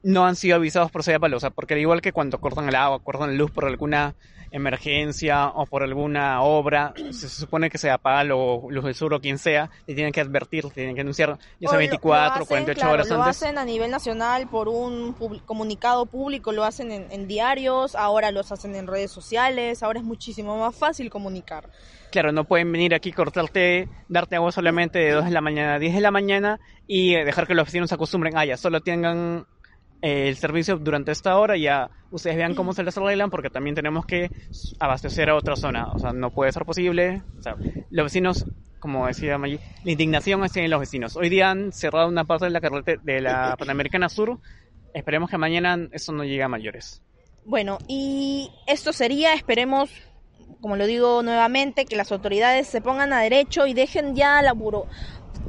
no 0.03 0.25
han 0.25 0.37
sido 0.37 0.57
avisados 0.57 0.91
por 0.91 1.03
sea, 1.03 1.19
porque 1.21 1.75
al 1.75 1.81
igual 1.81 2.01
que 2.01 2.13
cuando 2.13 2.39
cortan 2.41 2.69
el 2.69 2.75
agua, 2.75 3.01
cortan 3.03 3.31
la 3.31 3.37
luz 3.37 3.51
por 3.51 3.65
alguna 3.67 4.15
emergencia 4.53 5.49
o 5.49 5.67
por 5.67 5.83
alguna 5.83 6.43
obra, 6.43 6.93
se 7.11 7.29
supone 7.29 7.71
que 7.71 7.79
Sedapal 7.79 8.31
o 8.33 8.67
Luz 8.71 8.85
del 8.85 8.95
Sur 8.95 9.15
o 9.15 9.21
quien 9.21 9.39
sea, 9.39 9.71
le 9.87 9.95
tienen 9.95 10.13
que 10.13 10.21
advertir, 10.21 10.65
le 10.65 10.71
tienen 10.71 10.95
que 10.95 11.01
anunciar 11.03 11.39
ya 11.61 11.69
sea 11.69 11.73
lo- 11.73 11.79
24 11.79 12.27
lo 12.39 12.43
hacen, 12.43 12.47
48 12.47 12.81
claro, 12.81 12.95
horas 12.95 13.09
lo 13.09 13.23
antes. 13.23 13.43
hacen 13.43 13.59
a 13.59 13.65
nivel 13.65 13.91
nacional 13.91 14.49
por 14.49 14.69
un 14.69 15.15
comunicado 15.47 16.07
público, 16.07 16.53
lo 16.53 16.65
hacen 16.65 16.91
en, 16.93 17.11
en 17.11 17.29
diarios, 17.29 17.95
ahora 17.95 18.31
los 18.31 18.51
hacen 18.53 18.75
en 18.75 18.87
redes 18.87 19.11
sociales, 19.11 19.83
ahora 19.83 20.01
es 20.01 20.05
muchísimo 20.05 20.59
más 20.59 20.75
fácil 20.75 21.11
comunicar. 21.11 21.71
Claro, 22.11 22.33
no 22.33 22.45
pueden 22.45 22.73
venir 22.73 22.95
aquí 22.95 23.13
cortarte, 23.13 23.89
darte 24.09 24.37
agua 24.37 24.51
solamente 24.51 24.99
de 24.99 25.13
2 25.13 25.25
de 25.27 25.31
la 25.31 25.41
mañana 25.41 25.75
a 25.75 25.79
10 25.79 25.95
de 25.95 26.01
la 26.01 26.11
mañana 26.11 26.59
y 26.87 27.15
dejar 27.15 27.47
que 27.47 27.55
los 27.55 27.67
vecinos 27.67 27.89
se 27.89 27.95
acostumbren, 27.95 28.37
ah, 28.37 28.45
ya, 28.45 28.57
solo 28.57 28.81
tengan 28.81 29.47
el 30.03 30.37
servicio 30.37 30.77
durante 30.79 31.13
esta 31.13 31.39
hora 31.39 31.57
ya 31.57 31.91
ustedes 32.11 32.37
vean 32.37 32.55
cómo 32.55 32.73
se 32.73 32.83
les 32.83 32.97
arreglan 32.97 33.31
porque 33.31 33.51
también 33.51 33.75
tenemos 33.75 34.07
que 34.07 34.31
abastecer 34.79 35.31
a 35.31 35.37
otra 35.37 35.57
zona, 35.57 35.93
o 35.93 35.99
sea, 35.99 36.13
no 36.13 36.31
puede 36.31 36.53
ser 36.53 36.65
posible, 36.65 37.23
los 37.91 38.05
vecinos, 38.05 38.47
como 38.79 39.07
decía 39.07 39.39
Maggi, 39.39 39.59
la 39.85 39.93
indignación 39.93 40.43
en 40.55 40.71
los 40.71 40.81
vecinos. 40.81 41.17
Hoy 41.17 41.29
día 41.29 41.51
han 41.51 41.73
cerrado 41.73 42.09
una 42.09 42.25
parte 42.25 42.47
de 42.47 42.51
la 42.51 42.61
carretera 42.61 43.01
de 43.03 43.21
la 43.21 43.57
Panamericana 43.59 44.09
Sur, 44.09 44.39
esperemos 44.95 45.31
que 45.31 45.39
mañana 45.39 45.89
eso 45.93 46.13
no 46.13 46.25
llegue 46.25 46.43
a 46.43 46.49
mayores. 46.49 47.03
Bueno, 47.45 47.79
y 47.89 48.51
esto 48.67 48.93
sería, 48.93 49.35
esperemos, 49.35 49.91
como 50.61 50.77
lo 50.77 50.87
digo 50.87 51.23
nuevamente, 51.23 51.85
que 51.85 51.97
las 51.97 52.13
autoridades 52.13 52.67
se 52.67 52.81
pongan 52.81 53.13
a 53.13 53.21
derecho 53.21 53.67
y 53.67 53.75
dejen 53.75 54.15
ya 54.15 54.43
la 54.43 54.53
buro 54.53 54.87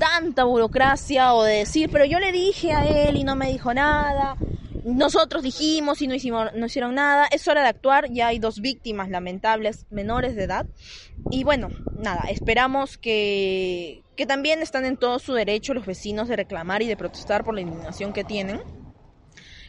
tanta 0.01 0.45
burocracia 0.45 1.35
o 1.35 1.43
de 1.43 1.57
decir, 1.57 1.91
pero 1.91 2.05
yo 2.05 2.19
le 2.19 2.31
dije 2.31 2.73
a 2.73 2.87
él 2.87 3.17
y 3.17 3.23
no 3.23 3.35
me 3.35 3.51
dijo 3.51 3.71
nada. 3.71 4.35
Nosotros 4.83 5.43
dijimos 5.43 6.01
y 6.01 6.07
no 6.07 6.15
hicimos, 6.15 6.49
no 6.55 6.65
hicieron 6.65 6.95
nada. 6.95 7.27
Es 7.27 7.47
hora 7.47 7.61
de 7.61 7.67
actuar. 7.67 8.11
Ya 8.11 8.27
hay 8.27 8.39
dos 8.39 8.61
víctimas 8.61 9.11
lamentables 9.11 9.85
menores 9.91 10.35
de 10.35 10.45
edad. 10.45 10.65
Y 11.29 11.43
bueno, 11.43 11.69
nada, 11.99 12.23
esperamos 12.31 12.97
que, 12.97 14.01
que 14.15 14.25
también 14.25 14.63
están 14.63 14.85
en 14.85 14.97
todo 14.97 15.19
su 15.19 15.33
derecho 15.33 15.75
los 15.75 15.85
vecinos 15.85 16.27
de 16.27 16.35
reclamar 16.35 16.81
y 16.81 16.87
de 16.87 16.97
protestar 16.97 17.43
por 17.43 17.53
la 17.53 17.61
indignación 17.61 18.11
que 18.11 18.23
tienen. 18.23 18.59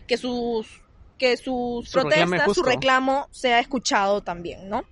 Que 0.07 0.17
sus 0.17 0.81
que 1.19 1.37
sus 1.37 1.91
Su 1.91 1.99
reclamo 1.99 2.35
es 2.35 2.41
protestas, 2.41 2.55
su 2.55 2.63
reclamo 2.63 3.29
sea 3.31 3.61
escuchado 3.61 4.23
también, 4.23 4.71
¿no? 4.71 4.85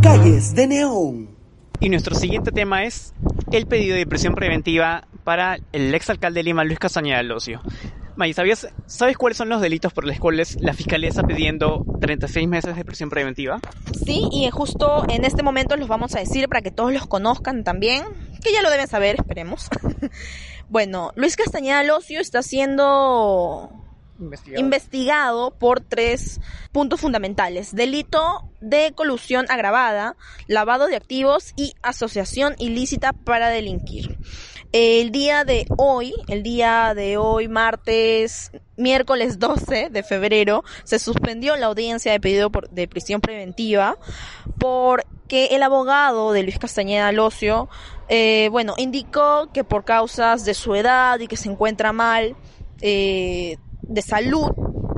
Calles 0.00 0.54
de 0.54 0.68
Neón. 0.68 1.35
Y 1.80 1.88
nuestro 1.88 2.14
siguiente 2.14 2.52
tema 2.52 2.84
es 2.84 3.14
el 3.52 3.66
pedido 3.66 3.96
de 3.96 4.06
prisión 4.06 4.34
preventiva 4.34 5.06
para 5.24 5.58
el 5.72 5.94
exalcalde 5.94 6.40
de 6.40 6.44
Lima, 6.44 6.64
Luis 6.64 6.78
Castañeda 6.78 7.18
del 7.18 7.32
Ocio. 7.32 7.60
May, 8.16 8.32
¿sabías, 8.32 8.68
¿sabes 8.86 9.18
cuáles 9.18 9.36
son 9.36 9.50
los 9.50 9.60
delitos 9.60 9.92
por 9.92 10.06
los 10.06 10.18
cuales 10.18 10.56
la 10.60 10.72
Fiscalía 10.72 11.10
está 11.10 11.22
pidiendo 11.22 11.84
36 12.00 12.48
meses 12.48 12.74
de 12.74 12.84
prisión 12.84 13.10
preventiva? 13.10 13.60
Sí, 14.06 14.26
y 14.32 14.48
justo 14.50 15.04
en 15.10 15.26
este 15.26 15.42
momento 15.42 15.76
los 15.76 15.86
vamos 15.86 16.14
a 16.14 16.20
decir 16.20 16.48
para 16.48 16.62
que 16.62 16.70
todos 16.70 16.94
los 16.94 17.06
conozcan 17.06 17.62
también, 17.62 18.04
que 18.42 18.52
ya 18.52 18.62
lo 18.62 18.70
deben 18.70 18.88
saber, 18.88 19.16
esperemos. 19.16 19.68
bueno, 20.70 21.12
Luis 21.14 21.36
Castañeda 21.36 21.82
Locio 21.82 22.20
está 22.20 22.42
siendo 22.42 23.70
Investigado. 24.60 25.50
por 25.58 25.80
tres 25.80 26.40
puntos 26.72 27.00
fundamentales. 27.00 27.74
Delito 27.74 28.48
de 28.60 28.92
colusión 28.94 29.46
agravada, 29.48 30.16
lavado 30.46 30.86
de 30.86 30.96
activos 30.96 31.52
y 31.56 31.74
asociación 31.82 32.54
ilícita 32.58 33.12
para 33.12 33.48
delinquir. 33.48 34.18
El 34.72 35.10
día 35.12 35.44
de 35.44 35.66
hoy, 35.78 36.12
el 36.28 36.42
día 36.42 36.92
de 36.94 37.16
hoy, 37.16 37.48
martes, 37.48 38.50
miércoles 38.76 39.38
12 39.38 39.88
de 39.90 40.02
febrero, 40.02 40.64
se 40.84 40.98
suspendió 40.98 41.56
la 41.56 41.66
audiencia 41.66 42.12
de 42.12 42.20
pedido 42.20 42.50
por- 42.50 42.68
de 42.70 42.88
prisión 42.88 43.20
preventiva 43.20 43.96
porque 44.58 45.46
el 45.52 45.62
abogado 45.62 46.32
de 46.32 46.42
Luis 46.42 46.58
Castañeda 46.58 47.12
Locio, 47.12 47.68
eh, 48.08 48.48
bueno, 48.50 48.74
indicó 48.76 49.50
que 49.52 49.64
por 49.64 49.84
causas 49.84 50.44
de 50.44 50.54
su 50.54 50.74
edad 50.74 51.18
y 51.20 51.26
que 51.28 51.36
se 51.36 51.48
encuentra 51.48 51.92
mal 51.92 52.36
eh, 52.82 53.56
de 53.88 54.02
salud, 54.02 54.50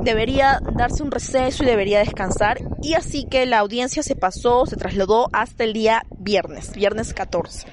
debería 0.02 0.60
darse 0.74 1.02
un 1.02 1.10
receso 1.10 1.62
y 1.62 1.66
debería 1.66 1.98
descansar. 1.98 2.58
Y 2.82 2.94
así 2.94 3.24
que 3.24 3.46
la 3.46 3.58
audiencia 3.58 4.02
se 4.02 4.16
pasó, 4.16 4.66
se 4.66 4.76
trasladó 4.76 5.28
hasta 5.32 5.64
el 5.64 5.72
día 5.72 6.04
viernes, 6.18 6.72
viernes 6.72 7.14
14. 7.14 7.66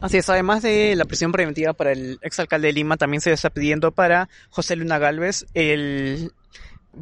Así 0.00 0.16
es, 0.16 0.28
además 0.30 0.62
de 0.62 0.96
la 0.96 1.04
prisión 1.04 1.30
preventiva 1.30 1.74
para 1.74 1.92
el 1.92 2.18
exalcalde 2.22 2.68
de 2.68 2.72
Lima, 2.72 2.96
también 2.96 3.20
se 3.20 3.32
está 3.32 3.50
pidiendo 3.50 3.92
para 3.92 4.30
José 4.48 4.74
Luna 4.76 4.98
Galvez, 4.98 5.44
el, 5.52 6.32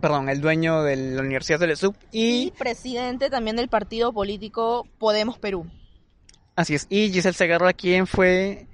perdón, 0.00 0.28
el 0.28 0.40
dueño 0.40 0.82
de 0.82 0.96
la 0.96 1.20
Universidad 1.20 1.60
de 1.60 1.68
Lesub 1.68 1.94
Y 2.10 2.48
y, 2.48 2.50
presidente 2.50 3.30
también 3.30 3.54
del 3.54 3.68
partido 3.68 4.12
político 4.12 4.88
Podemos 4.98 5.38
Perú. 5.38 5.66
así 6.56 6.74
es, 6.74 6.88
y 6.90 7.12
Giselle 7.12 7.36
Segarra, 7.36 7.72
quien 7.72 8.08
fue 8.08 8.66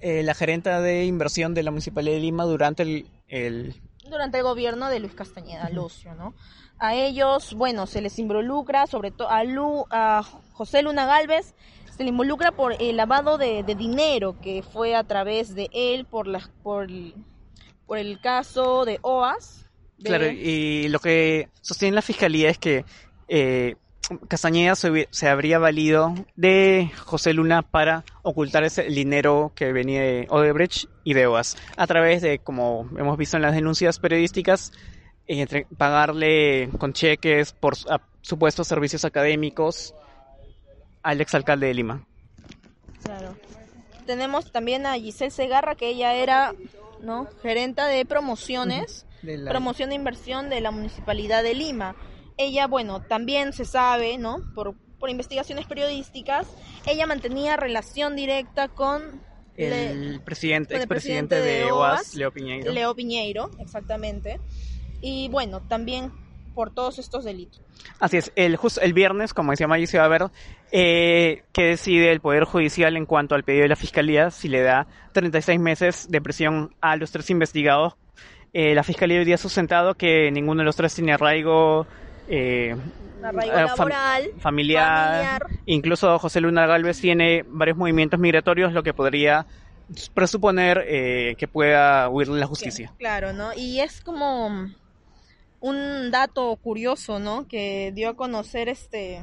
eh, 0.00 0.24
la 0.24 0.34
gerenta 0.34 0.80
de 0.80 1.04
inversión 1.04 1.54
de 1.54 1.62
la 1.62 1.70
Municipalidad 1.70 2.14
de 2.14 2.20
Lima 2.20 2.44
durante 2.44 2.82
el, 2.82 3.06
el 3.28 3.80
durante 4.10 4.38
el 4.38 4.44
gobierno 4.44 4.88
de 4.88 5.00
Luis 5.00 5.14
Castañeda 5.14 5.70
Lucio, 5.70 6.14
¿no? 6.14 6.34
A 6.78 6.94
ellos, 6.94 7.54
bueno, 7.54 7.86
se 7.86 8.00
les 8.00 8.18
involucra, 8.18 8.86
sobre 8.86 9.10
todo 9.10 9.30
a, 9.30 9.44
Lu, 9.44 9.86
a 9.90 10.22
José 10.52 10.82
Luna 10.82 11.06
Galvez, 11.06 11.54
se 11.96 12.04
le 12.04 12.10
involucra 12.10 12.52
por 12.52 12.74
el 12.80 12.96
lavado 12.96 13.36
de, 13.38 13.62
dinero 13.62 14.36
que 14.40 14.62
fue 14.62 14.94
a 14.94 15.04
través 15.04 15.54
de 15.54 15.68
él 15.72 16.06
por, 16.06 16.26
la, 16.26 16.40
por, 16.62 16.88
el- 16.90 18.20
caso 18.22 18.84
de 18.84 18.98
OAS. 19.02 19.66
Claro, 20.02 20.30
y 20.30 20.88
lo 20.88 20.98
que 20.98 21.48
sostiene 21.60 21.94
la 21.94 22.02
fiscalía 22.02 22.48
es 22.48 22.58
que 22.58 22.86
eh, 23.28 23.76
Castañeda 24.28 24.74
se, 24.74 25.08
se 25.10 25.28
habría 25.28 25.58
valido 25.58 26.14
de 26.36 26.90
José 27.04 27.32
Luna 27.32 27.62
para 27.62 28.04
ocultar 28.22 28.64
ese 28.64 28.82
dinero 28.84 29.52
que 29.54 29.72
venía 29.72 30.00
de 30.00 30.26
Odebrecht 30.30 30.86
y 31.04 31.14
de 31.14 31.26
OAS 31.26 31.56
a 31.76 31.86
través 31.86 32.20
de, 32.22 32.38
como 32.40 32.88
hemos 32.98 33.16
visto 33.16 33.36
en 33.36 33.42
las 33.42 33.54
denuncias 33.54 33.98
periodísticas, 34.00 34.72
eh, 35.26 35.40
entre- 35.42 35.66
pagarle 35.76 36.70
con 36.78 36.92
cheques 36.92 37.52
por 37.52 37.74
a- 37.88 38.00
supuestos 38.22 38.66
servicios 38.66 39.04
académicos 39.04 39.94
al 41.02 41.20
exalcalde 41.20 41.68
de 41.68 41.74
Lima. 41.74 42.04
Claro. 43.04 43.36
Tenemos 44.06 44.50
también 44.50 44.86
a 44.86 44.94
Giselle 44.94 45.30
Segarra, 45.30 45.74
que 45.76 45.88
ella 45.88 46.14
era, 46.14 46.52
¿no? 47.00 47.28
Gerenta 47.42 47.86
de 47.86 48.04
promociones. 48.04 49.06
De 49.22 49.38
la- 49.38 49.50
promoción 49.50 49.90
de 49.90 49.94
inversión 49.94 50.48
de 50.50 50.60
la 50.60 50.70
Municipalidad 50.70 51.42
de 51.42 51.54
Lima. 51.54 51.94
Ella, 52.40 52.66
bueno, 52.66 53.02
también 53.02 53.52
se 53.52 53.64
sabe, 53.64 54.16
¿no? 54.18 54.38
Por, 54.54 54.74
por 54.98 55.10
investigaciones 55.10 55.66
periodísticas, 55.66 56.46
ella 56.86 57.06
mantenía 57.06 57.56
relación 57.56 58.16
directa 58.16 58.68
con 58.68 59.20
Le- 59.56 59.90
el 59.90 60.20
presidente, 60.22 60.68
con 60.74 60.76
el 60.76 60.82
expresidente 60.82 61.36
presidente 61.36 61.40
de 61.66 61.70
OAS, 61.70 62.14
Leo 62.14 62.32
Piñeiro. 62.32 62.72
Leo 62.72 62.94
Piñeiro, 62.94 63.50
exactamente. 63.58 64.40
Y 65.02 65.28
bueno, 65.28 65.60
también 65.60 66.12
por 66.54 66.72
todos 66.72 66.98
estos 66.98 67.24
delitos. 67.24 67.60
Así 68.00 68.16
es, 68.16 68.32
el, 68.36 68.56
justo 68.56 68.80
el 68.80 68.92
viernes, 68.92 69.32
como 69.34 69.50
decía 69.52 69.66
Maggie, 69.68 69.86
se 69.86 69.98
va 69.98 70.04
a 70.04 70.08
ver 70.08 70.24
eh, 70.72 71.44
qué 71.52 71.62
decide 71.62 72.10
el 72.10 72.20
Poder 72.20 72.44
Judicial 72.44 72.96
en 72.96 73.06
cuanto 73.06 73.34
al 73.34 73.44
pedido 73.44 73.62
de 73.62 73.68
la 73.68 73.76
Fiscalía, 73.76 74.30
si 74.30 74.48
le 74.48 74.62
da 74.62 74.86
36 75.12 75.60
meses 75.60 76.10
de 76.10 76.20
prisión 76.20 76.74
a 76.80 76.96
los 76.96 77.10
tres 77.12 77.30
investigados. 77.30 77.94
Eh, 78.52 78.74
la 78.74 78.82
Fiscalía 78.82 79.18
hoy 79.18 79.24
día 79.24 79.36
ha 79.36 79.38
sustentado 79.38 79.94
que 79.94 80.30
ninguno 80.32 80.60
de 80.62 80.64
los 80.66 80.76
tres 80.76 80.94
tiene 80.94 81.12
arraigo, 81.12 81.86
eh, 82.30 82.70
eh, 82.70 82.76
fam- 83.20 83.66
laboral, 83.66 84.30
familiar. 84.38 85.08
familiar. 85.08 85.46
Incluso 85.66 86.18
José 86.18 86.40
Luna 86.40 86.66
Galvez 86.66 87.00
tiene 87.00 87.44
varios 87.48 87.76
movimientos 87.76 88.18
migratorios, 88.18 88.72
lo 88.72 88.82
que 88.82 88.94
podría 88.94 89.46
presuponer 90.14 90.84
eh, 90.86 91.34
que 91.36 91.48
pueda 91.48 92.08
huir 92.08 92.28
de 92.28 92.38
la 92.40 92.46
justicia. 92.46 92.92
Claro, 92.98 93.32
¿no? 93.32 93.52
Y 93.54 93.80
es 93.80 94.00
como 94.00 94.70
un 95.60 96.10
dato 96.10 96.56
curioso, 96.56 97.18
¿no? 97.18 97.46
Que 97.48 97.92
dio 97.94 98.10
a 98.10 98.16
conocer 98.16 98.68
este 98.68 99.22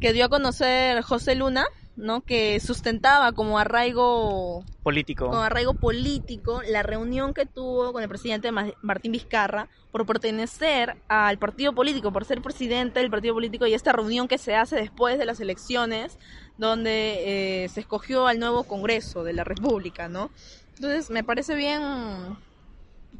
que 0.00 0.12
dio 0.12 0.26
a 0.26 0.28
conocer 0.28 1.00
José 1.02 1.34
Luna, 1.36 1.64
¿no? 1.96 2.20
Que 2.20 2.60
sustentaba 2.60 3.32
como 3.32 3.58
arraigo 3.58 4.64
Político. 4.82 5.26
como 5.26 5.40
arraigo 5.40 5.74
político 5.74 6.60
la 6.68 6.82
reunión 6.82 7.32
que 7.34 7.46
tuvo 7.46 7.92
con 7.92 8.02
el 8.02 8.08
presidente 8.08 8.52
Ma- 8.52 8.70
Martín 8.82 9.12
Vizcarra 9.12 9.68
por 9.90 10.04
pertenecer 10.06 10.96
al 11.08 11.38
partido 11.38 11.72
político, 11.74 12.12
por 12.12 12.24
ser 12.26 12.42
presidente 12.42 13.00
del 13.00 13.10
partido 13.10 13.32
político 13.34 13.66
y 13.66 13.72
esta 13.74 13.92
reunión 13.92 14.28
que 14.28 14.36
se 14.38 14.54
hace 14.54 14.76
después 14.76 15.18
de 15.18 15.24
las 15.24 15.40
elecciones 15.40 16.18
donde 16.58 17.64
eh, 17.64 17.68
se 17.70 17.80
escogió 17.80 18.26
al 18.26 18.38
nuevo 18.38 18.64
Congreso 18.64 19.24
de 19.24 19.32
la 19.32 19.44
República, 19.44 20.08
¿no? 20.08 20.30
Entonces 20.76 21.08
me 21.10 21.24
parece 21.24 21.54
bien 21.54 21.80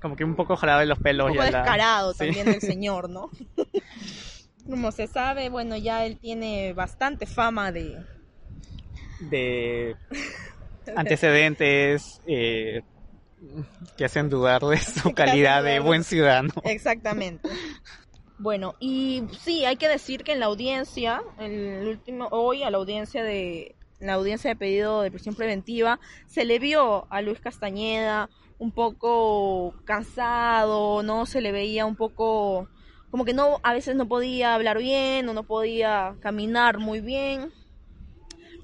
Como 0.03 0.17
que 0.17 0.25
un 0.25 0.37
poco 0.37 0.57
jalado 0.57 0.81
de 0.81 0.87
los 0.87 0.99
pelos. 0.99 1.29
poco 1.29 1.43
ya 1.43 1.51
la- 1.51 1.59
descarado 1.63 2.13
Sí. 2.13 2.19
también 2.19 2.45
del 2.47 2.61
señor, 2.61 3.09
¿no? 3.09 3.31
Como 4.69 4.91
se 4.91 5.07
sabe, 5.07 5.49
bueno, 5.49 5.77
ya 5.77 6.05
él 6.05 6.19
tiene 6.19 6.73
bastante 6.73 7.25
fama 7.27 7.71
de... 7.73 7.97
de 9.21 9.97
antecedentes 10.97 12.21
eh, 12.27 12.83
que 13.97 14.05
hacen 14.05 14.29
dudar 14.29 14.63
de 14.63 14.79
su 14.79 15.13
calidad 15.15 15.63
de 15.63 15.81
buen 15.81 16.05
ciudadano. 16.05 16.53
Exactamente. 16.65 17.49
Bueno, 18.39 18.75
y 18.81 19.23
sí, 19.41 19.65
hay 19.65 19.77
que 19.77 19.89
decir 19.89 20.23
que 20.23 20.33
en 20.33 20.41
la 20.41 20.47
audiencia, 20.47 21.23
el 21.39 21.89
último, 21.89 22.29
hoy 22.31 22.65
a 22.65 22.71
la 22.71 22.77
audiencia 22.77 23.25
de 23.25 23.77
la 23.99 24.13
audiencia 24.13 24.51
de 24.51 24.57
pedido 24.57 25.01
de 25.01 25.11
prisión 25.11 25.35
preventiva, 25.35 25.99
se 26.27 26.45
le 26.45 26.59
vio 26.59 27.07
a 27.11 27.23
Luis 27.23 27.41
Castañeda 27.41 28.29
un 28.59 28.73
poco 28.73 29.75
cansado, 29.87 31.03
¿no? 31.03 31.25
Se 31.25 31.41
le 31.41 31.51
veía 31.51 31.87
un 31.87 31.97
poco 31.97 32.69
como 33.11 33.25
que 33.25 33.33
no, 33.33 33.61
a 33.63 33.73
veces 33.73 33.97
no 33.97 34.07
podía 34.07 34.55
hablar 34.55 34.79
bien 34.79 35.29
o 35.29 35.33
no 35.33 35.45
podía 35.45 36.17
caminar 36.21 36.79
muy 36.79 37.01
bien. 37.01 37.51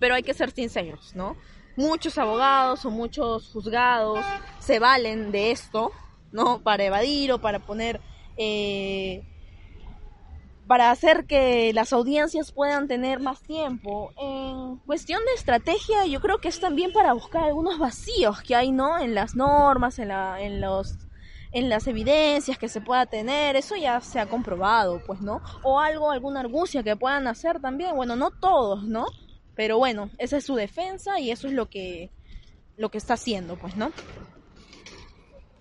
Pero 0.03 0.17
hay 0.17 0.25
que 0.25 0.35
ser 0.35 0.51
sinceros, 0.51 1.15
¿no? 1.15 1.37
Muchos 1.77 2.19
abogados 2.19 2.85
o 2.85 2.91
muchos 2.91 3.49
juzgados 3.53 4.19
se 4.59 4.81
valen 4.81 5.31
de 5.31 5.53
esto, 5.53 5.93
¿no? 6.33 6.61
Para 6.61 6.83
evadir 6.83 7.31
o 7.31 7.41
para 7.41 7.61
poner, 7.61 8.01
eh, 8.37 9.23
para 10.67 10.91
hacer 10.91 11.25
que 11.27 11.73
las 11.73 11.93
audiencias 11.93 12.51
puedan 12.51 12.89
tener 12.89 13.21
más 13.21 13.43
tiempo. 13.43 14.11
En 14.19 14.79
cuestión 14.79 15.25
de 15.25 15.35
estrategia, 15.35 16.05
yo 16.07 16.21
creo 16.21 16.39
que 16.39 16.49
es 16.49 16.59
también 16.59 16.93
para 16.93 17.13
buscar 17.13 17.45
algunos 17.45 17.79
vacíos 17.79 18.43
que 18.43 18.57
hay, 18.57 18.73
¿no? 18.73 18.99
En 18.99 19.15
las 19.15 19.37
normas, 19.37 20.01
en, 20.01 20.09
la, 20.09 20.41
en 20.41 20.61
los 20.61 20.99
en 21.53 21.69
las 21.69 21.87
evidencias 21.87 22.59
que 22.59 22.69
se 22.69 22.81
pueda 22.81 23.07
tener, 23.07 23.57
eso 23.57 23.77
ya 23.77 24.01
se 24.01 24.19
ha 24.19 24.27
comprobado, 24.27 25.01
pues, 25.07 25.21
¿no? 25.21 25.43
O 25.63 25.79
algo, 25.79 26.11
alguna 26.11 26.41
argucia 26.41 26.83
que 26.83 26.97
puedan 26.97 27.29
hacer 27.29 27.61
también, 27.61 27.95
bueno, 27.95 28.17
no 28.17 28.31
todos, 28.31 28.83
¿no? 28.85 29.07
Pero 29.55 29.79
bueno, 29.79 30.11
esa 30.19 30.37
es 30.39 30.45
su 30.45 30.55
defensa 30.55 31.21
y 31.21 31.31
eso 31.31 31.47
es 31.47 31.53
lo 31.53 31.69
que 31.69 32.11
lo 32.77 32.91
que 32.91 32.99
está 32.99 33.15
haciendo, 33.15 33.57
pues, 33.57 33.77
¿no? 33.77 33.93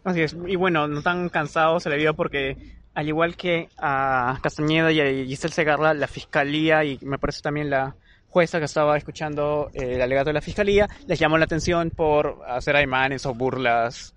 Así 0.03 0.21
es. 0.21 0.35
Y 0.47 0.55
bueno, 0.55 0.87
no 0.87 1.01
tan 1.01 1.29
cansado 1.29 1.79
se 1.79 1.89
le 1.89 1.97
vio 1.97 2.15
porque, 2.15 2.57
al 2.93 3.07
igual 3.07 3.35
que 3.35 3.69
a 3.77 4.39
Castañeda 4.41 4.91
y 4.91 4.99
a 5.01 5.05
Giselle 5.25 5.53
Segarra, 5.53 5.93
la 5.93 6.07
fiscalía 6.07 6.83
y 6.83 6.97
me 7.01 7.19
parece 7.19 7.41
también 7.41 7.69
la 7.69 7.95
jueza 8.29 8.59
que 8.59 8.65
estaba 8.65 8.97
escuchando 8.97 9.69
eh, 9.73 9.95
el 9.95 10.01
alegato 10.01 10.29
de 10.29 10.33
la 10.33 10.41
fiscalía, 10.41 10.87
les 11.05 11.19
llamó 11.19 11.37
la 11.37 11.45
atención 11.45 11.91
por 11.91 12.39
hacer 12.47 12.75
ademanes 12.77 13.25
o 13.25 13.33
burlas 13.35 14.15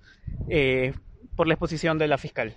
eh, 0.48 0.94
por 1.36 1.48
la 1.48 1.54
exposición 1.54 1.98
de 1.98 2.08
la 2.08 2.16
fiscal. 2.16 2.56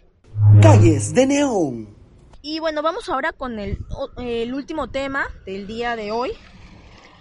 Calles 0.61 1.13
de 1.15 1.25
Neón. 1.25 1.97
Y 2.43 2.59
bueno, 2.59 2.81
vamos 2.83 3.09
ahora 3.09 3.33
con 3.33 3.57
el, 3.59 3.79
o- 3.89 4.11
el 4.21 4.53
último 4.53 4.89
tema 4.89 5.25
del 5.45 5.65
día 5.67 5.95
de 5.95 6.11
hoy, 6.11 6.31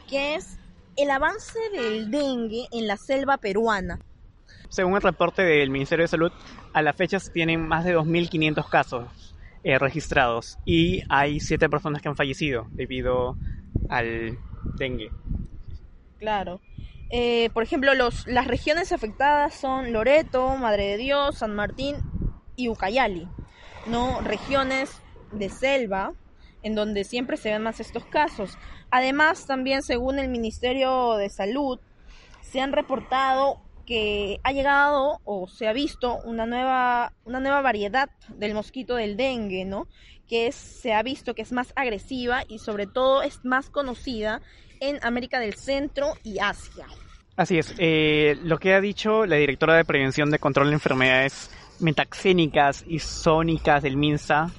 que 0.07 0.37
es 0.37 0.59
el 0.97 1.11
avance 1.11 1.59
del 1.73 2.11
dengue 2.11 2.67
en 2.73 2.87
la 2.87 2.97
selva 2.97 3.37
peruana. 3.37 3.99
según 4.69 4.95
el 4.95 5.03
reporte 5.03 5.43
del 5.43 5.71
Ministerio 5.71 6.05
de 6.05 6.09
Salud, 6.09 6.33
a 6.73 6.83
la 6.83 6.93
fecha 6.93 7.21
se 7.21 7.31
tienen 7.31 7.67
más 7.67 7.85
de 7.85 7.97
2.500 7.97 8.69
casos 8.69 9.35
eh, 9.63 9.79
registrados 9.79 10.59
y 10.65 11.03
hay 11.09 11.41
siete 11.41 11.69
personas 11.69 12.03
que 12.03 12.09
han 12.09 12.17
fallecido 12.17 12.67
debido 12.71 13.37
al 13.89 14.39
dengue. 14.79 15.11
Claro. 16.19 16.61
Eh, 17.11 17.51
por 17.53 17.63
ejemplo, 17.63 17.95
los, 17.95 18.27
las 18.27 18.47
regiones 18.47 18.93
afectadas 18.93 19.55
son 19.55 19.93
Loreto, 19.93 20.57
Madre 20.57 20.89
de 20.89 20.97
Dios, 20.97 21.39
San 21.39 21.55
Martín 21.55 21.97
y 22.57 22.69
Ucayali, 22.69 23.29
¿no? 23.87 24.21
Regiones 24.21 25.01
de 25.33 25.49
selva 25.49 26.13
en 26.63 26.75
donde 26.75 27.05
siempre 27.05 27.37
se 27.37 27.51
ven 27.51 27.63
más 27.63 27.79
estos 27.79 28.05
casos. 28.07 28.59
Además, 28.91 29.47
también 29.47 29.83
según 29.83 30.19
el 30.19 30.29
Ministerio 30.29 31.17
de 31.17 31.29
Salud, 31.29 31.79
se 32.43 32.61
han 32.61 32.73
reportado 32.73 33.61
que 33.87 34.41
ha 34.43 34.53
llegado 34.53 35.21
o 35.25 35.47
se 35.47 35.69
ha 35.69 35.73
visto 35.73 36.19
una 36.25 36.45
nueva, 36.45 37.13
una 37.25 37.41
nueva 37.41 37.63
variedad 37.63 38.11
del 38.37 38.55
mosquito 38.55 38.97
del 38.97 39.17
dengue, 39.17 39.65
¿no? 39.65 39.87
Que 40.29 40.51
se 40.51 40.93
ha 40.93 41.03
visto 41.03 41.35
que 41.35 41.43
es 41.43 41.53
más 41.53 41.73
agresiva 41.77 42.43
y 42.49 42.59
sobre 42.59 42.87
todo 42.87 43.23
es 43.23 43.45
más 43.45 43.71
conocida 43.71 44.43
en 44.81 44.99
América 45.03 45.39
del 45.39 45.55
Centro 45.55 46.15
y 46.25 46.39
Asia. 46.41 46.87
Así 47.37 47.59
es, 47.59 47.75
eh, 47.79 48.37
lo 48.43 48.59
que 48.59 48.75
ha 48.75 48.81
dicho 48.81 49.27
la 49.27 49.37
directora 49.37 49.77
de 49.77 49.85
Prevención 49.85 50.31
de 50.31 50.39
Control 50.39 50.69
de 50.69 50.75
Enfermedades 50.75 51.51
Metaxénicas 51.81 52.85
y 52.89 52.99
Sónicas 52.99 53.83
del 53.83 53.97
MINSA, 53.97 54.51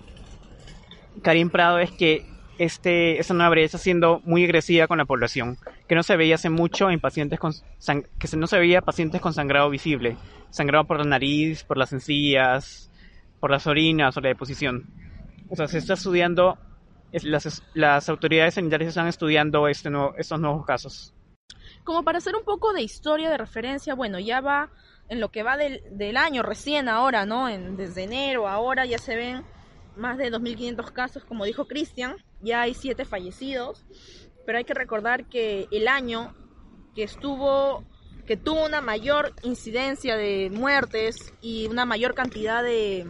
Karim 1.24 1.50
Prado, 1.50 1.79
es 1.79 1.91
que 1.91 2.25
este, 2.57 3.19
esta 3.19 3.33
nueva 3.33 3.55
está 3.59 3.77
siendo 3.77 4.21
muy 4.25 4.43
agresiva 4.43 4.87
con 4.87 4.97
la 4.97 5.05
población, 5.05 5.57
que 5.87 5.95
no 5.95 6.03
se 6.03 6.15
veía 6.17 6.35
hace 6.35 6.49
mucho 6.49 6.89
en 6.89 6.99
pacientes 6.99 7.39
con 7.39 7.53
que 8.19 8.37
no 8.37 8.47
se 8.47 8.59
veía 8.59 8.81
pacientes 8.81 9.21
con 9.21 9.33
sangrado 9.33 9.69
visible, 9.69 10.17
sangrado 10.49 10.85
por 10.85 10.97
la 10.97 11.05
nariz, 11.05 11.63
por 11.63 11.77
las 11.77 11.93
encías, 11.93 12.91
por 13.39 13.51
las 13.51 13.67
orinas 13.67 14.15
o 14.17 14.21
la 14.21 14.29
deposición. 14.29 14.85
O 15.49 15.55
sea, 15.55 15.67
se 15.67 15.77
está 15.77 15.93
estudiando, 15.93 16.57
las, 17.11 17.63
las 17.73 18.09
autoridades 18.09 18.55
sanitarias 18.55 18.89
están 18.89 19.07
estudiando 19.07 19.67
este 19.67 19.89
nuevo, 19.89 20.13
estos 20.17 20.39
nuevos 20.39 20.65
casos. 20.65 21.13
Como 21.83 22.03
para 22.03 22.17
hacer 22.17 22.35
un 22.35 22.43
poco 22.43 22.73
de 22.73 22.81
historia 22.81 23.29
de 23.29 23.37
referencia, 23.37 23.93
bueno, 23.93 24.19
ya 24.19 24.41
va 24.41 24.69
en 25.09 25.21
lo 25.21 25.29
que 25.29 25.43
va 25.43 25.55
del, 25.55 25.81
del 25.91 26.17
año 26.17 26.43
recién 26.43 26.89
ahora, 26.89 27.25
¿no? 27.25 27.47
En, 27.47 27.77
desde 27.77 28.03
enero 28.03 28.47
ahora 28.47 28.85
ya 28.85 28.97
se 28.97 29.15
ven 29.15 29.45
más 29.98 30.18
de 30.18 30.32
2.500 30.32 30.92
casos, 30.92 31.24
como 31.25 31.46
dijo 31.46 31.68
Cristian, 31.68 32.16
ya 32.42 32.62
hay 32.62 32.74
siete 32.74 33.06
fallecidos, 33.06 33.86
pero 34.46 34.58
hay 34.58 34.63
que 34.63 34.74
recordar 34.74 35.25
que 35.25 35.68
el 35.72 35.88
año 35.88 36.34
que 36.96 37.04
estuvo, 37.04 37.84
que 38.25 38.38
tuvo 38.38 38.66
una 38.66 38.82
mayor 38.82 39.34
incidencia 39.44 40.16
de 40.16 40.50
muertes 40.51 41.34
y 41.42 41.68
una 41.68 41.86
mayor 41.86 42.16
cantidad 42.16 42.63
de, 42.63 43.06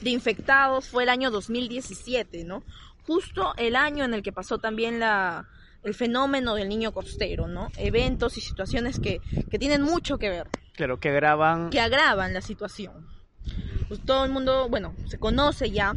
de 0.00 0.10
infectados 0.10 0.88
fue 0.88 1.04
el 1.04 1.08
año 1.08 1.30
2017, 1.30 2.44
¿no? 2.44 2.62
Justo 3.06 3.54
el 3.56 3.76
año 3.76 4.04
en 4.04 4.14
el 4.14 4.22
que 4.22 4.32
pasó 4.32 4.58
también 4.58 5.00
la, 5.00 5.48
el 5.84 5.94
fenómeno 5.94 6.54
del 6.54 6.68
niño 6.68 6.92
costero, 6.92 7.46
¿no? 7.46 7.68
Eventos 7.76 8.36
y 8.36 8.40
situaciones 8.40 8.98
que, 9.00 9.20
que 9.50 9.58
tienen 9.58 9.82
mucho 9.82 10.18
que 10.18 10.28
ver. 10.28 10.48
Claro, 10.74 10.98
que 10.98 11.08
agravan. 11.08 11.70
Que 11.70 11.80
agravan 11.80 12.34
la 12.34 12.40
situación 12.40 13.06
pues 13.88 14.00
todo 14.04 14.24
el 14.24 14.30
mundo, 14.30 14.68
bueno, 14.68 14.94
se 15.06 15.18
conoce 15.18 15.70
ya 15.70 15.94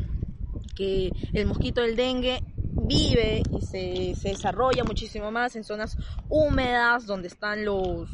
que 0.75 1.11
el 1.33 1.45
mosquito 1.45 1.81
del 1.81 1.95
dengue 1.95 2.43
vive 2.55 3.43
y 3.51 3.61
se, 3.61 4.15
se 4.15 4.29
desarrolla 4.29 4.83
muchísimo 4.83 5.31
más 5.31 5.55
en 5.55 5.63
zonas 5.63 5.97
húmedas 6.29 7.05
donde 7.05 7.27
están 7.27 7.65
los 7.65 8.09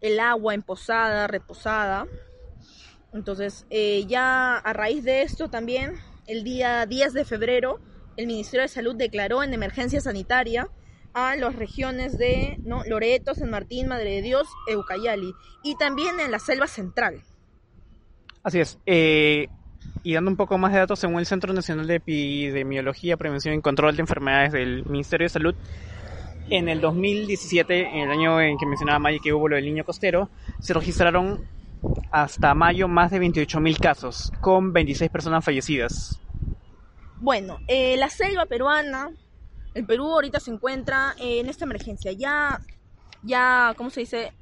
el 0.00 0.20
agua 0.20 0.54
emposada, 0.54 1.26
reposada. 1.26 2.06
Entonces, 3.12 3.66
eh, 3.70 4.04
ya 4.06 4.56
a 4.56 4.72
raíz 4.72 5.04
de 5.04 5.22
esto 5.22 5.48
también, 5.48 5.94
el 6.26 6.44
día 6.44 6.86
10 6.86 7.12
de 7.12 7.24
febrero, 7.24 7.80
el 8.16 8.26
Ministerio 8.26 8.62
de 8.62 8.68
Salud 8.68 8.94
declaró 8.94 9.42
en 9.42 9.54
emergencia 9.54 10.00
sanitaria 10.00 10.68
a 11.12 11.34
las 11.36 11.56
regiones 11.56 12.18
de. 12.18 12.58
Loreto, 12.86 13.34
San 13.34 13.50
Martín, 13.50 13.88
Madre 13.88 14.16
de 14.16 14.22
Dios, 14.22 14.46
Eucayali 14.68 15.32
y 15.62 15.76
también 15.76 16.20
en 16.20 16.30
la 16.30 16.38
selva 16.38 16.66
central. 16.66 17.22
Así 18.46 18.60
es. 18.60 18.78
Eh, 18.86 19.48
y 20.04 20.14
dando 20.14 20.30
un 20.30 20.36
poco 20.36 20.56
más 20.56 20.72
de 20.72 20.78
datos, 20.78 21.00
según 21.00 21.18
el 21.18 21.26
Centro 21.26 21.52
Nacional 21.52 21.88
de 21.88 21.96
Epidemiología, 21.96 23.16
Prevención 23.16 23.56
y 23.56 23.60
Control 23.60 23.96
de 23.96 24.02
Enfermedades 24.02 24.52
del 24.52 24.86
Ministerio 24.86 25.24
de 25.24 25.30
Salud, 25.30 25.54
en 26.48 26.68
el 26.68 26.80
2017, 26.80 27.88
en 27.88 28.02
el 28.02 28.10
año 28.12 28.40
en 28.40 28.56
que 28.56 28.64
mencionaba 28.64 29.00
Maggie 29.00 29.18
que 29.18 29.32
hubo 29.32 29.48
lo 29.48 29.56
del 29.56 29.64
niño 29.64 29.82
costero, 29.82 30.30
se 30.60 30.74
registraron 30.74 31.44
hasta 32.12 32.54
mayo 32.54 32.86
más 32.86 33.10
de 33.10 33.18
28.000 33.18 33.80
casos, 33.80 34.32
con 34.40 34.72
26 34.72 35.10
personas 35.10 35.44
fallecidas. 35.44 36.20
Bueno, 37.16 37.58
eh, 37.66 37.96
la 37.96 38.10
selva 38.10 38.46
peruana, 38.46 39.10
el 39.74 39.84
Perú 39.86 40.04
ahorita 40.04 40.38
se 40.38 40.52
encuentra 40.52 41.16
en 41.18 41.48
esta 41.48 41.64
emergencia. 41.64 42.12
Ya, 42.12 42.60
ya, 43.24 43.74
¿cómo 43.76 43.90
se 43.90 44.00
dice? 44.00 44.32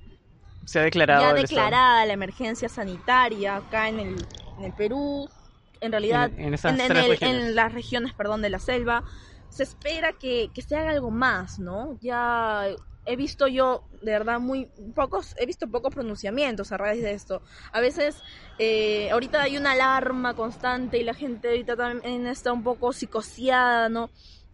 Se 0.65 0.79
ha 0.79 0.83
declarado 0.83 1.23
ya 1.23 1.35
declarada 1.35 2.07
la 2.07 2.13
emergencia 2.13 2.69
sanitaria 2.69 3.57
acá 3.57 3.89
en 3.89 4.01
el, 4.01 4.27
en 4.59 4.65
el 4.65 4.73
Perú, 4.73 5.29
en 5.81 5.93
realidad 5.93 6.31
en, 6.37 6.55
en, 7.21 7.55
las 7.55 7.73
regiones 7.73 8.15
perdón, 8.15 8.43
de 8.43 8.51
la 8.51 8.59
selva. 8.59 9.05
Se 9.49 9.63
espera 9.63 10.13
que, 10.13 10.51
que 10.53 10.63
se 10.63 10.77
haga 10.77 10.91
algo 10.91 11.11
más, 11.11 11.59
¿no? 11.59 11.97
Ya 12.01 12.67
he 13.07 13.17
visto 13.17 13.47
yo, 13.47 13.85
de 14.03 14.13
verdad, 14.13 14.41
muy 14.41 14.69
pocos, 14.95 15.35
he 15.39 15.47
visto 15.47 15.69
pocos 15.69 15.95
pronunciamientos 15.95 16.73
a 16.73 16.77
raíz 16.77 17.03
de 17.03 17.13
esto. 17.13 17.43
A 17.73 17.81
veces, 17.81 18.17
eh, 18.59 19.11
ahorita 19.11 19.43
hay 19.43 19.57
una 19.57 19.73
alarma 19.73 20.35
constante 20.35 20.99
y 20.99 21.05
la 21.05 21.15
gente 21.15 21.49
ahorita 21.49 21.77
también 21.77 22.27
está 22.27 22.53
un 22.53 22.63
poco 22.63 22.93
psicoseada, 22.93 23.89
¿no? 23.89 24.11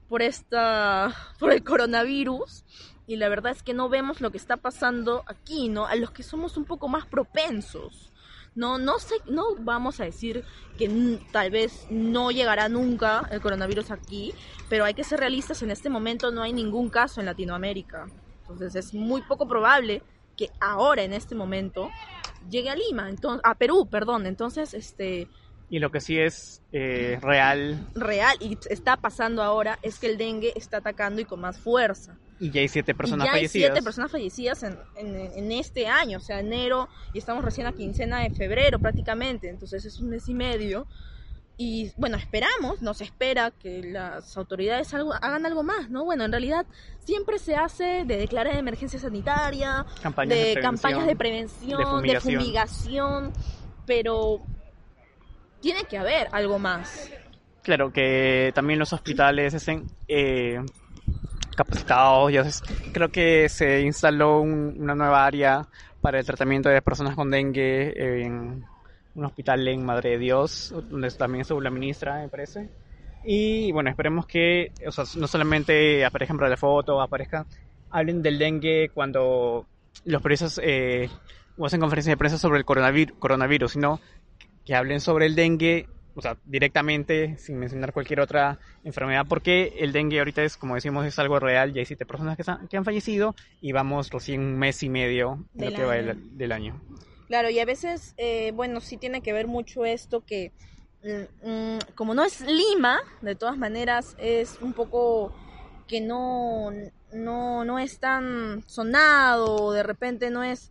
Por 0.08 0.22
esta, 0.22 1.14
por 1.38 1.52
el 1.52 1.62
coronavirus 1.62 2.64
y 3.10 3.16
la 3.16 3.28
verdad 3.28 3.50
es 3.50 3.64
que 3.64 3.74
no 3.74 3.88
vemos 3.88 4.20
lo 4.20 4.30
que 4.30 4.36
está 4.36 4.56
pasando 4.56 5.24
aquí, 5.26 5.68
¿no? 5.68 5.86
A 5.86 5.96
los 5.96 6.12
que 6.12 6.22
somos 6.22 6.56
un 6.56 6.64
poco 6.64 6.86
más 6.86 7.06
propensos. 7.06 8.12
No, 8.54 8.78
no 8.78 9.00
sé, 9.00 9.16
no 9.26 9.56
vamos 9.58 9.98
a 9.98 10.04
decir 10.04 10.44
que 10.78 11.18
tal 11.32 11.50
vez 11.50 11.88
no 11.90 12.30
llegará 12.30 12.68
nunca 12.68 13.28
el 13.32 13.40
coronavirus 13.40 13.90
aquí, 13.90 14.32
pero 14.68 14.84
hay 14.84 14.94
que 14.94 15.02
ser 15.02 15.18
realistas, 15.18 15.60
en 15.64 15.72
este 15.72 15.90
momento 15.90 16.30
no 16.30 16.42
hay 16.42 16.52
ningún 16.52 16.88
caso 16.88 17.18
en 17.18 17.26
Latinoamérica. 17.26 18.06
Entonces 18.42 18.76
es 18.76 18.94
muy 18.94 19.22
poco 19.22 19.48
probable 19.48 20.04
que 20.36 20.50
ahora 20.60 21.02
en 21.02 21.12
este 21.12 21.34
momento 21.34 21.90
llegue 22.48 22.70
a 22.70 22.76
Lima, 22.76 23.08
entonces 23.08 23.40
a 23.42 23.56
Perú, 23.56 23.88
perdón. 23.90 24.24
Entonces, 24.26 24.72
este 24.72 25.26
y 25.70 25.78
lo 25.78 25.90
que 25.92 26.00
sí 26.00 26.18
es 26.18 26.62
eh, 26.72 27.18
real. 27.22 27.86
Real, 27.94 28.36
y 28.40 28.58
está 28.68 28.96
pasando 28.96 29.42
ahora, 29.42 29.78
es 29.82 30.00
que 30.00 30.08
el 30.08 30.18
dengue 30.18 30.52
está 30.56 30.78
atacando 30.78 31.20
y 31.20 31.24
con 31.24 31.40
más 31.40 31.58
fuerza. 31.58 32.18
Y 32.40 32.50
ya 32.50 32.60
hay 32.60 32.68
siete 32.68 32.92
personas 32.92 33.26
ya 33.26 33.32
fallecidas. 33.32 33.70
Hay 33.70 33.74
siete 33.74 33.84
personas 33.84 34.10
fallecidas 34.10 34.62
en, 34.64 34.76
en, 34.96 35.52
este 35.52 35.86
año, 35.86 36.18
o 36.18 36.20
sea, 36.20 36.40
enero, 36.40 36.88
y 37.14 37.18
estamos 37.18 37.44
recién 37.44 37.68
a 37.68 37.72
quincena 37.72 38.20
de 38.22 38.30
febrero 38.30 38.80
prácticamente, 38.80 39.48
entonces 39.48 39.84
es 39.84 40.00
un 40.00 40.10
mes 40.10 40.28
y 40.28 40.34
medio. 40.34 40.88
Y 41.56 41.92
bueno, 41.98 42.16
esperamos, 42.16 42.80
nos 42.80 43.00
espera 43.02 43.52
que 43.52 43.82
las 43.82 44.36
autoridades 44.38 44.92
hagan 44.94 45.44
algo 45.44 45.62
más, 45.62 45.90
¿no? 45.90 46.04
Bueno, 46.04 46.24
en 46.24 46.32
realidad 46.32 46.66
siempre 47.04 47.38
se 47.38 47.54
hace 47.54 48.04
de 48.06 48.16
declarar 48.16 48.56
emergencia 48.56 48.98
sanitaria, 48.98 49.84
de, 50.26 50.58
campañas 50.60 51.06
de 51.06 51.14
prevención, 51.14 52.02
de 52.02 52.18
fumigación, 52.18 53.32
pero 53.84 54.40
tiene 55.60 55.84
que 55.84 55.98
haber 55.98 56.28
algo 56.32 56.58
más. 56.58 57.10
Claro, 57.62 57.92
que 57.92 58.52
también 58.54 58.78
los 58.78 58.92
hospitales 58.92 59.54
estén 59.54 59.86
eh, 60.08 60.60
capacitados. 61.54 62.62
Creo 62.92 63.10
que 63.10 63.48
se 63.48 63.82
instaló 63.82 64.40
una 64.40 64.94
nueva 64.94 65.26
área 65.26 65.68
para 66.00 66.18
el 66.18 66.24
tratamiento 66.24 66.68
de 66.68 66.80
personas 66.80 67.14
con 67.14 67.30
dengue 67.30 68.22
en 68.22 68.64
un 69.14 69.24
hospital 69.24 69.66
en 69.68 69.84
Madre 69.84 70.10
de 70.10 70.18
Dios, 70.18 70.74
donde 70.88 71.10
también 71.10 71.42
estuvo 71.42 71.60
la 71.60 71.70
ministra, 71.70 72.20
me 72.20 72.28
parece. 72.28 72.70
Y 73.24 73.70
bueno, 73.72 73.90
esperemos 73.90 74.26
que 74.26 74.72
o 74.86 74.90
sea, 74.90 75.04
no 75.16 75.26
solamente 75.26 76.04
aparezcan 76.04 76.38
para 76.38 76.48
la 76.48 76.56
foto, 76.56 77.02
aparezcan, 77.02 77.44
hablen 77.90 78.22
del 78.22 78.38
dengue 78.38 78.90
cuando 78.94 79.66
los 80.04 80.22
periodistas 80.22 80.60
eh, 80.62 81.10
hacen 81.62 81.80
conferencias 81.80 82.12
de 82.12 82.16
prensa 82.16 82.38
sobre 82.38 82.58
el 82.58 82.64
coronavirus, 82.64 83.18
coronavirus, 83.18 83.72
sino 83.72 84.00
que 84.70 84.76
hablen 84.76 85.00
sobre 85.00 85.26
el 85.26 85.34
dengue, 85.34 85.88
o 86.14 86.22
sea, 86.22 86.36
directamente, 86.44 87.36
sin 87.38 87.58
mencionar 87.58 87.92
cualquier 87.92 88.20
otra 88.20 88.60
enfermedad, 88.84 89.26
porque 89.28 89.74
el 89.80 89.90
dengue 89.90 90.20
ahorita 90.20 90.44
es, 90.44 90.56
como 90.56 90.76
decimos, 90.76 91.04
es 91.04 91.18
algo 91.18 91.40
real, 91.40 91.72
ya 91.72 91.80
hay 91.80 91.86
siete 91.86 92.06
personas 92.06 92.36
que, 92.36 92.76
han 92.76 92.84
fallecido 92.84 93.34
y 93.60 93.72
vamos 93.72 94.10
recién 94.10 94.40
un 94.40 94.56
mes 94.56 94.80
y 94.84 94.88
medio 94.88 95.44
de 95.54 95.70
lo 95.70 95.76
que 95.76 95.84
va 95.84 95.94
del, 95.96 96.52
año. 96.52 96.80
Claro, 97.26 97.50
y 97.50 97.58
a 97.58 97.64
veces, 97.64 98.14
eh, 98.16 98.52
bueno, 98.54 98.80
sí 98.80 98.96
tiene 98.96 99.22
que 99.22 99.32
ver 99.32 99.48
mucho 99.48 99.84
esto 99.84 100.24
que, 100.24 100.52
mm, 101.02 101.48
mm, 101.50 101.78
como 101.96 102.14
no 102.14 102.24
es 102.24 102.40
Lima, 102.40 103.00
de 103.22 103.34
todas 103.34 103.58
maneras, 103.58 104.14
es 104.20 104.56
un 104.60 104.72
poco 104.72 105.34
que 105.88 106.00
no, 106.00 106.70
no, 107.12 107.64
no 107.64 107.80
es 107.80 107.98
tan 107.98 108.62
sonado, 108.68 109.72
de 109.72 109.82
repente 109.82 110.30
no 110.30 110.44
es 110.44 110.70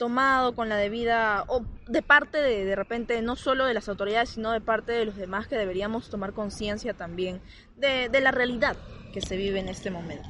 tomado 0.00 0.54
con 0.54 0.70
la 0.70 0.78
debida, 0.78 1.44
o 1.46 1.62
de 1.86 2.00
parte 2.00 2.38
de, 2.38 2.64
de 2.64 2.74
repente, 2.74 3.20
no 3.20 3.36
solo 3.36 3.66
de 3.66 3.74
las 3.74 3.86
autoridades, 3.86 4.30
sino 4.30 4.50
de 4.50 4.62
parte 4.62 4.92
de 4.92 5.04
los 5.04 5.14
demás 5.14 5.46
que 5.46 5.56
deberíamos 5.56 6.08
tomar 6.08 6.32
conciencia 6.32 6.94
también 6.94 7.38
de, 7.76 8.08
de 8.08 8.20
la 8.22 8.30
realidad 8.30 8.78
que 9.12 9.20
se 9.20 9.36
vive 9.36 9.60
en 9.60 9.68
este 9.68 9.90
momento. 9.90 10.26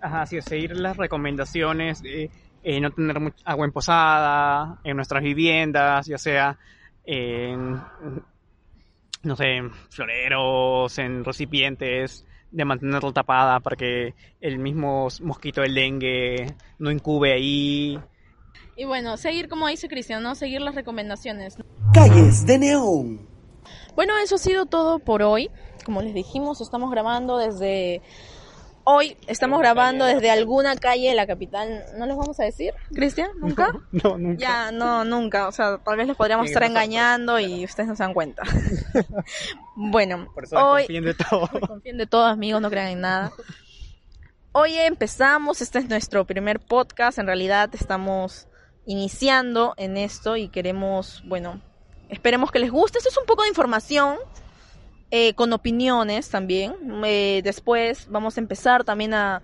Ajá, 0.00 0.22
es, 0.30 0.44
seguir 0.44 0.76
las 0.76 0.96
recomendaciones, 0.96 2.00
eh, 2.04 2.30
no 2.80 2.92
tener 2.92 3.16
agua 3.44 3.66
en 3.66 3.72
posada, 3.72 4.78
en 4.84 4.94
nuestras 4.94 5.24
viviendas, 5.24 6.06
ya 6.06 6.18
sea 6.18 6.56
en, 7.02 7.82
no 9.24 9.34
sé, 9.34 9.56
en 9.56 9.72
floreros, 9.72 10.96
en 10.98 11.24
recipientes, 11.24 12.24
de 12.52 12.64
mantenerlo 12.64 13.12
tapada 13.12 13.58
para 13.58 13.74
que 13.74 14.14
el 14.40 14.60
mismo 14.60 15.08
mosquito 15.22 15.60
del 15.62 15.74
dengue 15.74 16.54
no 16.78 16.92
incube 16.92 17.32
ahí. 17.32 17.98
Y 18.76 18.84
bueno, 18.84 19.16
seguir, 19.16 19.48
como 19.48 19.68
dice 19.68 19.88
Cristian, 19.88 20.22
¿no? 20.22 20.34
Seguir 20.34 20.60
las 20.60 20.74
recomendaciones. 20.74 21.56
Calles 21.92 22.44
de 22.46 22.58
Neón. 22.58 23.28
Bueno, 23.94 24.14
eso 24.18 24.34
ha 24.34 24.38
sido 24.38 24.66
todo 24.66 24.98
por 24.98 25.22
hoy. 25.22 25.50
Como 25.84 26.02
les 26.02 26.14
dijimos, 26.14 26.60
estamos 26.60 26.90
grabando 26.90 27.38
desde... 27.38 28.02
Hoy 28.86 29.16
estamos 29.28 29.60
grabando 29.60 30.04
desde 30.04 30.30
alguna 30.30 30.76
calle 30.76 31.08
de 31.08 31.14
la 31.14 31.26
capital. 31.26 31.84
¿No 31.96 32.04
les 32.04 32.16
vamos 32.16 32.38
a 32.38 32.44
decir, 32.44 32.74
Cristian? 32.92 33.30
¿Nunca? 33.38 33.72
No, 33.92 34.18
nunca. 34.18 34.38
Ya, 34.38 34.72
no, 34.72 35.04
nunca. 35.06 35.48
O 35.48 35.52
sea, 35.52 35.78
tal 35.78 35.96
vez 35.96 36.06
les 36.06 36.16
podríamos 36.16 36.46
Sí, 36.46 36.52
estar 36.52 36.62
nosotros. 36.64 36.84
engañando 36.84 37.40
y 37.40 37.64
ustedes 37.64 37.88
no 37.88 37.96
se 37.96 38.02
dan 38.02 38.12
cuenta. 38.12 38.42
bueno, 39.76 40.28
Por 40.34 40.44
eso 40.44 40.56
hoy... 40.56 40.82
desconfíen 40.82 41.04
de 41.04 41.14
todo. 41.14 41.48
Confíen 41.68 41.96
de 41.96 42.06
todo, 42.06 42.26
amigos, 42.26 42.60
no 42.60 42.68
crean 42.68 42.88
en 42.88 43.00
nada. 43.00 43.32
Hoy 44.52 44.74
empezamos, 44.76 45.62
este 45.62 45.78
es 45.78 45.88
nuestro 45.88 46.26
primer 46.26 46.60
podcast, 46.60 47.18
en 47.18 47.26
realidad 47.26 47.70
estamos 47.72 48.48
iniciando 48.86 49.74
en 49.76 49.96
esto 49.96 50.36
y 50.36 50.48
queremos, 50.48 51.22
bueno, 51.26 51.60
esperemos 52.08 52.50
que 52.50 52.58
les 52.58 52.70
guste. 52.70 52.98
Esto 52.98 53.10
es 53.10 53.18
un 53.18 53.26
poco 53.26 53.42
de 53.42 53.48
información 53.48 54.16
eh, 55.10 55.34
con 55.34 55.52
opiniones 55.52 56.28
también. 56.28 56.74
Eh, 57.04 57.40
después 57.44 58.06
vamos 58.10 58.36
a 58.36 58.40
empezar 58.40 58.84
también 58.84 59.14
a, 59.14 59.42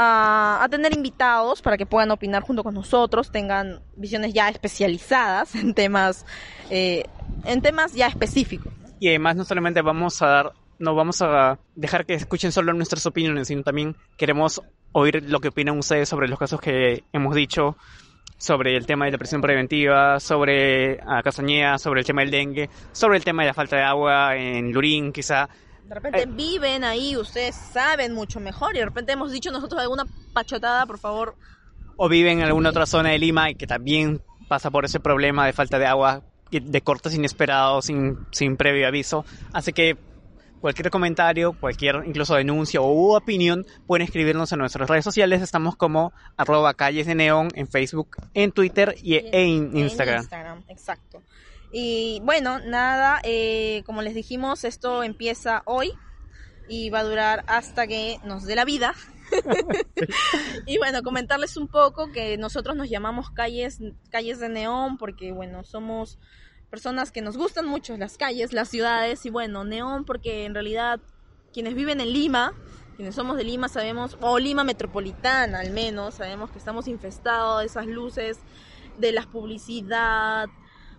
a, 0.00 0.66
tener 0.70 0.94
invitados 0.94 1.60
para 1.60 1.76
que 1.76 1.86
puedan 1.86 2.10
opinar 2.10 2.42
junto 2.42 2.62
con 2.62 2.74
nosotros, 2.74 3.32
tengan 3.32 3.80
visiones 3.96 4.32
ya 4.32 4.48
especializadas 4.48 5.54
en 5.54 5.74
temas, 5.74 6.24
eh, 6.70 7.04
en 7.44 7.60
temas 7.62 7.94
ya 7.94 8.06
específicos. 8.06 8.72
Y 9.00 9.08
además 9.08 9.36
no 9.36 9.44
solamente 9.44 9.82
vamos 9.82 10.22
a 10.22 10.26
dar, 10.26 10.52
no 10.78 10.94
vamos 10.94 11.20
a 11.22 11.58
dejar 11.74 12.06
que 12.06 12.14
escuchen 12.14 12.52
solo 12.52 12.72
nuestras 12.72 13.06
opiniones, 13.06 13.48
sino 13.48 13.62
también 13.62 13.96
queremos 14.16 14.62
oír 14.92 15.22
lo 15.28 15.40
que 15.40 15.48
opinan 15.48 15.78
ustedes 15.78 16.08
sobre 16.08 16.28
los 16.28 16.38
casos 16.38 16.60
que 16.60 17.04
hemos 17.12 17.34
dicho, 17.34 17.76
sobre 18.38 18.76
el 18.76 18.86
tema 18.86 19.04
de 19.04 19.10
la 19.12 19.18
prisión 19.18 19.40
preventiva, 19.42 20.18
sobre 20.20 21.00
a 21.06 21.22
Castañeda, 21.22 21.76
sobre 21.78 22.00
el 22.00 22.06
tema 22.06 22.22
del 22.22 22.30
dengue, 22.30 22.70
sobre 22.92 23.18
el 23.18 23.24
tema 23.24 23.42
de 23.42 23.48
la 23.48 23.54
falta 23.54 23.76
de 23.76 23.82
agua 23.82 24.36
en 24.36 24.72
Lurín, 24.72 25.12
quizá. 25.12 25.48
De 25.84 25.94
repente 25.94 26.22
Eh. 26.22 26.26
viven 26.28 26.84
ahí, 26.84 27.16
ustedes 27.16 27.54
saben 27.56 28.14
mucho 28.14 28.40
mejor 28.40 28.76
y 28.76 28.78
de 28.78 28.84
repente 28.84 29.12
hemos 29.12 29.32
dicho 29.32 29.50
nosotros 29.50 29.80
alguna 29.80 30.04
pachotada, 30.32 30.86
por 30.86 30.98
favor. 30.98 31.34
O 31.96 32.08
viven 32.08 32.38
en 32.38 32.44
alguna 32.44 32.70
otra 32.70 32.86
zona 32.86 33.10
de 33.10 33.18
Lima 33.18 33.50
y 33.50 33.54
que 33.56 33.66
también 33.66 34.22
pasa 34.48 34.70
por 34.70 34.84
ese 34.84 35.00
problema 35.00 35.44
de 35.46 35.52
falta 35.52 35.78
de 35.78 35.86
agua, 35.86 36.22
de 36.50 36.80
cortes 36.82 37.14
inesperados, 37.14 37.86
sin, 37.86 38.18
sin 38.30 38.56
previo 38.56 38.86
aviso. 38.86 39.24
Así 39.52 39.72
que 39.72 39.96
cualquier 40.60 40.90
comentario, 40.90 41.52
cualquier 41.52 42.02
incluso 42.06 42.34
denuncia 42.34 42.80
o 42.80 43.16
opinión, 43.16 43.66
pueden 43.86 44.04
escribirnos 44.04 44.52
en 44.52 44.58
nuestras 44.58 44.88
redes 44.88 45.04
sociales. 45.04 45.42
Estamos 45.42 45.76
como 45.76 46.12
arroba 46.36 46.74
calles 46.74 47.06
de 47.06 47.14
neón 47.14 47.48
en 47.54 47.68
Facebook, 47.68 48.16
en 48.34 48.52
Twitter 48.52 48.94
y, 49.02 49.16
en 49.16 49.76
Instagram. 49.76 50.20
Instagram, 50.20 50.64
exacto. 50.68 51.22
Y 51.72 52.20
bueno, 52.24 52.58
nada, 52.60 53.20
eh, 53.24 53.82
como 53.84 54.02
les 54.02 54.14
dijimos, 54.14 54.64
esto 54.64 55.02
empieza 55.02 55.62
hoy 55.66 55.92
y 56.68 56.90
va 56.90 57.00
a 57.00 57.04
durar 57.04 57.44
hasta 57.46 57.86
que 57.86 58.18
nos 58.24 58.44
dé 58.44 58.54
la 58.54 58.64
vida. 58.64 58.94
y 60.66 60.78
bueno, 60.78 61.02
comentarles 61.02 61.56
un 61.58 61.68
poco 61.68 62.10
que 62.12 62.38
nosotros 62.38 62.76
nos 62.76 62.88
llamamos 62.88 63.30
calles, 63.30 63.80
calles 64.10 64.38
de 64.38 64.48
neón 64.48 64.96
porque 64.96 65.32
bueno, 65.32 65.64
somos 65.64 66.18
personas 66.70 67.12
que 67.12 67.22
nos 67.22 67.36
gustan 67.36 67.66
mucho 67.66 67.96
las 67.96 68.16
calles, 68.16 68.52
las 68.52 68.68
ciudades 68.68 69.24
y 69.26 69.30
bueno, 69.30 69.64
neón 69.64 70.04
porque 70.04 70.44
en 70.44 70.54
realidad 70.54 71.00
quienes 71.52 71.74
viven 71.74 72.00
en 72.00 72.12
Lima, 72.12 72.52
quienes 72.96 73.14
somos 73.14 73.36
de 73.36 73.44
Lima 73.44 73.68
sabemos, 73.68 74.18
o 74.20 74.38
Lima 74.38 74.64
metropolitana 74.64 75.60
al 75.60 75.70
menos, 75.70 76.16
sabemos 76.16 76.50
que 76.50 76.58
estamos 76.58 76.88
infestados 76.88 77.60
de 77.60 77.66
esas 77.66 77.86
luces, 77.86 78.38
de 78.98 79.12
la 79.12 79.22
publicidad, 79.22 80.48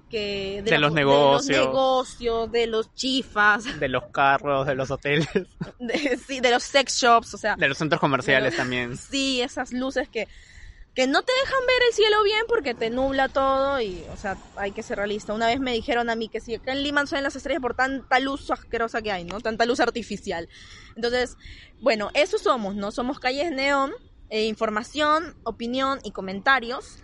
que 0.09 0.61
De 0.63 0.71
la 0.71 0.79
los 0.79 0.93
negocios. 0.93 1.47
de 1.47 1.57
los 1.57 1.67
negocios, 1.67 2.51
de 2.51 2.67
los 2.67 2.93
chifas, 2.95 3.79
De 3.79 3.87
los 3.87 4.05
carros, 4.07 4.65
de 4.65 4.75
los 4.75 4.89
hoteles, 4.89 5.27
de, 5.79 6.17
sí, 6.17 6.39
de 6.39 6.51
los 6.51 6.63
sex 6.63 6.95
shops, 6.99 7.33
o 7.33 7.37
sea, 7.37 7.55
de 7.55 7.67
los 7.67 7.77
centros 7.77 8.01
comerciales 8.01 8.55
también. 8.55 8.97
sí, 8.97 9.41
esas 9.41 9.71
luces 9.71 10.09
que, 10.09 10.27
que 10.99 11.07
no 11.07 11.23
te 11.23 11.31
dejan 11.31 11.65
ver 11.65 11.77
el 11.87 11.93
cielo 11.93 12.23
bien 12.23 12.43
porque 12.49 12.73
te 12.73 12.89
nubla 12.89 13.29
todo 13.29 13.79
y, 13.79 14.03
o 14.11 14.17
sea, 14.17 14.35
hay 14.57 14.73
que 14.73 14.83
ser 14.83 14.97
realista. 14.97 15.33
Una 15.33 15.47
vez 15.47 15.61
me 15.61 15.71
dijeron 15.71 16.09
a 16.09 16.15
mí 16.15 16.27
que 16.27 16.41
si 16.41 16.55
acá 16.55 16.73
en 16.73 16.83
Lima 16.83 17.05
salen 17.05 17.23
las 17.23 17.37
estrellas 17.37 17.61
por 17.61 17.73
tanta 17.73 18.19
luz 18.19 18.51
asquerosa 18.51 19.01
que 19.01 19.09
hay, 19.09 19.23
¿no? 19.23 19.39
Tanta 19.39 19.65
luz 19.65 19.79
artificial. 19.79 20.49
Entonces, 20.97 21.37
bueno, 21.79 22.09
eso 22.15 22.37
somos, 22.37 22.75
¿no? 22.75 22.91
Somos 22.91 23.17
calles 23.17 23.49
neón, 23.49 23.93
eh, 24.29 24.47
información, 24.47 25.37
opinión 25.45 26.01
y 26.03 26.11
comentarios 26.11 26.97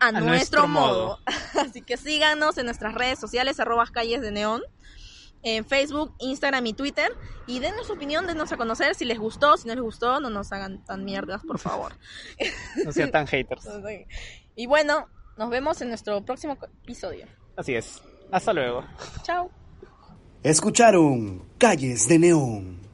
a, 0.00 0.12
nuestro, 0.12 0.30
nuestro 0.30 0.68
modo. 0.68 1.06
modo. 1.06 1.18
Así 1.60 1.82
que 1.82 1.98
síganos 1.98 2.56
en 2.56 2.64
nuestras 2.64 2.94
redes 2.94 3.18
sociales, 3.18 3.60
arroba 3.60 3.84
calles 3.92 4.22
de 4.22 4.32
neón 4.32 4.62
en 5.42 5.64
Facebook, 5.64 6.14
Instagram 6.18 6.66
y 6.66 6.72
Twitter. 6.72 7.10
Y 7.46 7.58
denos 7.58 7.86
su 7.86 7.94
opinión, 7.94 8.26
denos 8.26 8.52
a 8.52 8.56
conocer 8.56 8.94
si 8.94 9.04
les 9.04 9.18
gustó, 9.18 9.56
si 9.56 9.66
no 9.68 9.74
les 9.74 9.82
gustó, 9.82 10.20
no 10.20 10.30
nos 10.30 10.52
hagan 10.52 10.84
tan 10.84 11.04
mierdas, 11.04 11.42
por 11.44 11.58
favor. 11.58 11.92
No 12.84 12.92
sean 12.92 13.10
tan 13.10 13.26
haters. 13.26 13.68
Y 14.54 14.66
bueno, 14.66 15.08
nos 15.38 15.48
vemos 15.48 15.80
en 15.80 15.88
nuestro 15.88 16.22
próximo 16.26 16.58
episodio. 16.82 17.26
Así 17.56 17.74
es. 17.74 18.02
Hasta 18.30 18.52
luego. 18.52 18.84
Chao. 19.22 19.50
Escucharon 20.42 21.44
Calles 21.56 22.06
de 22.06 22.18
Neón. 22.18 22.91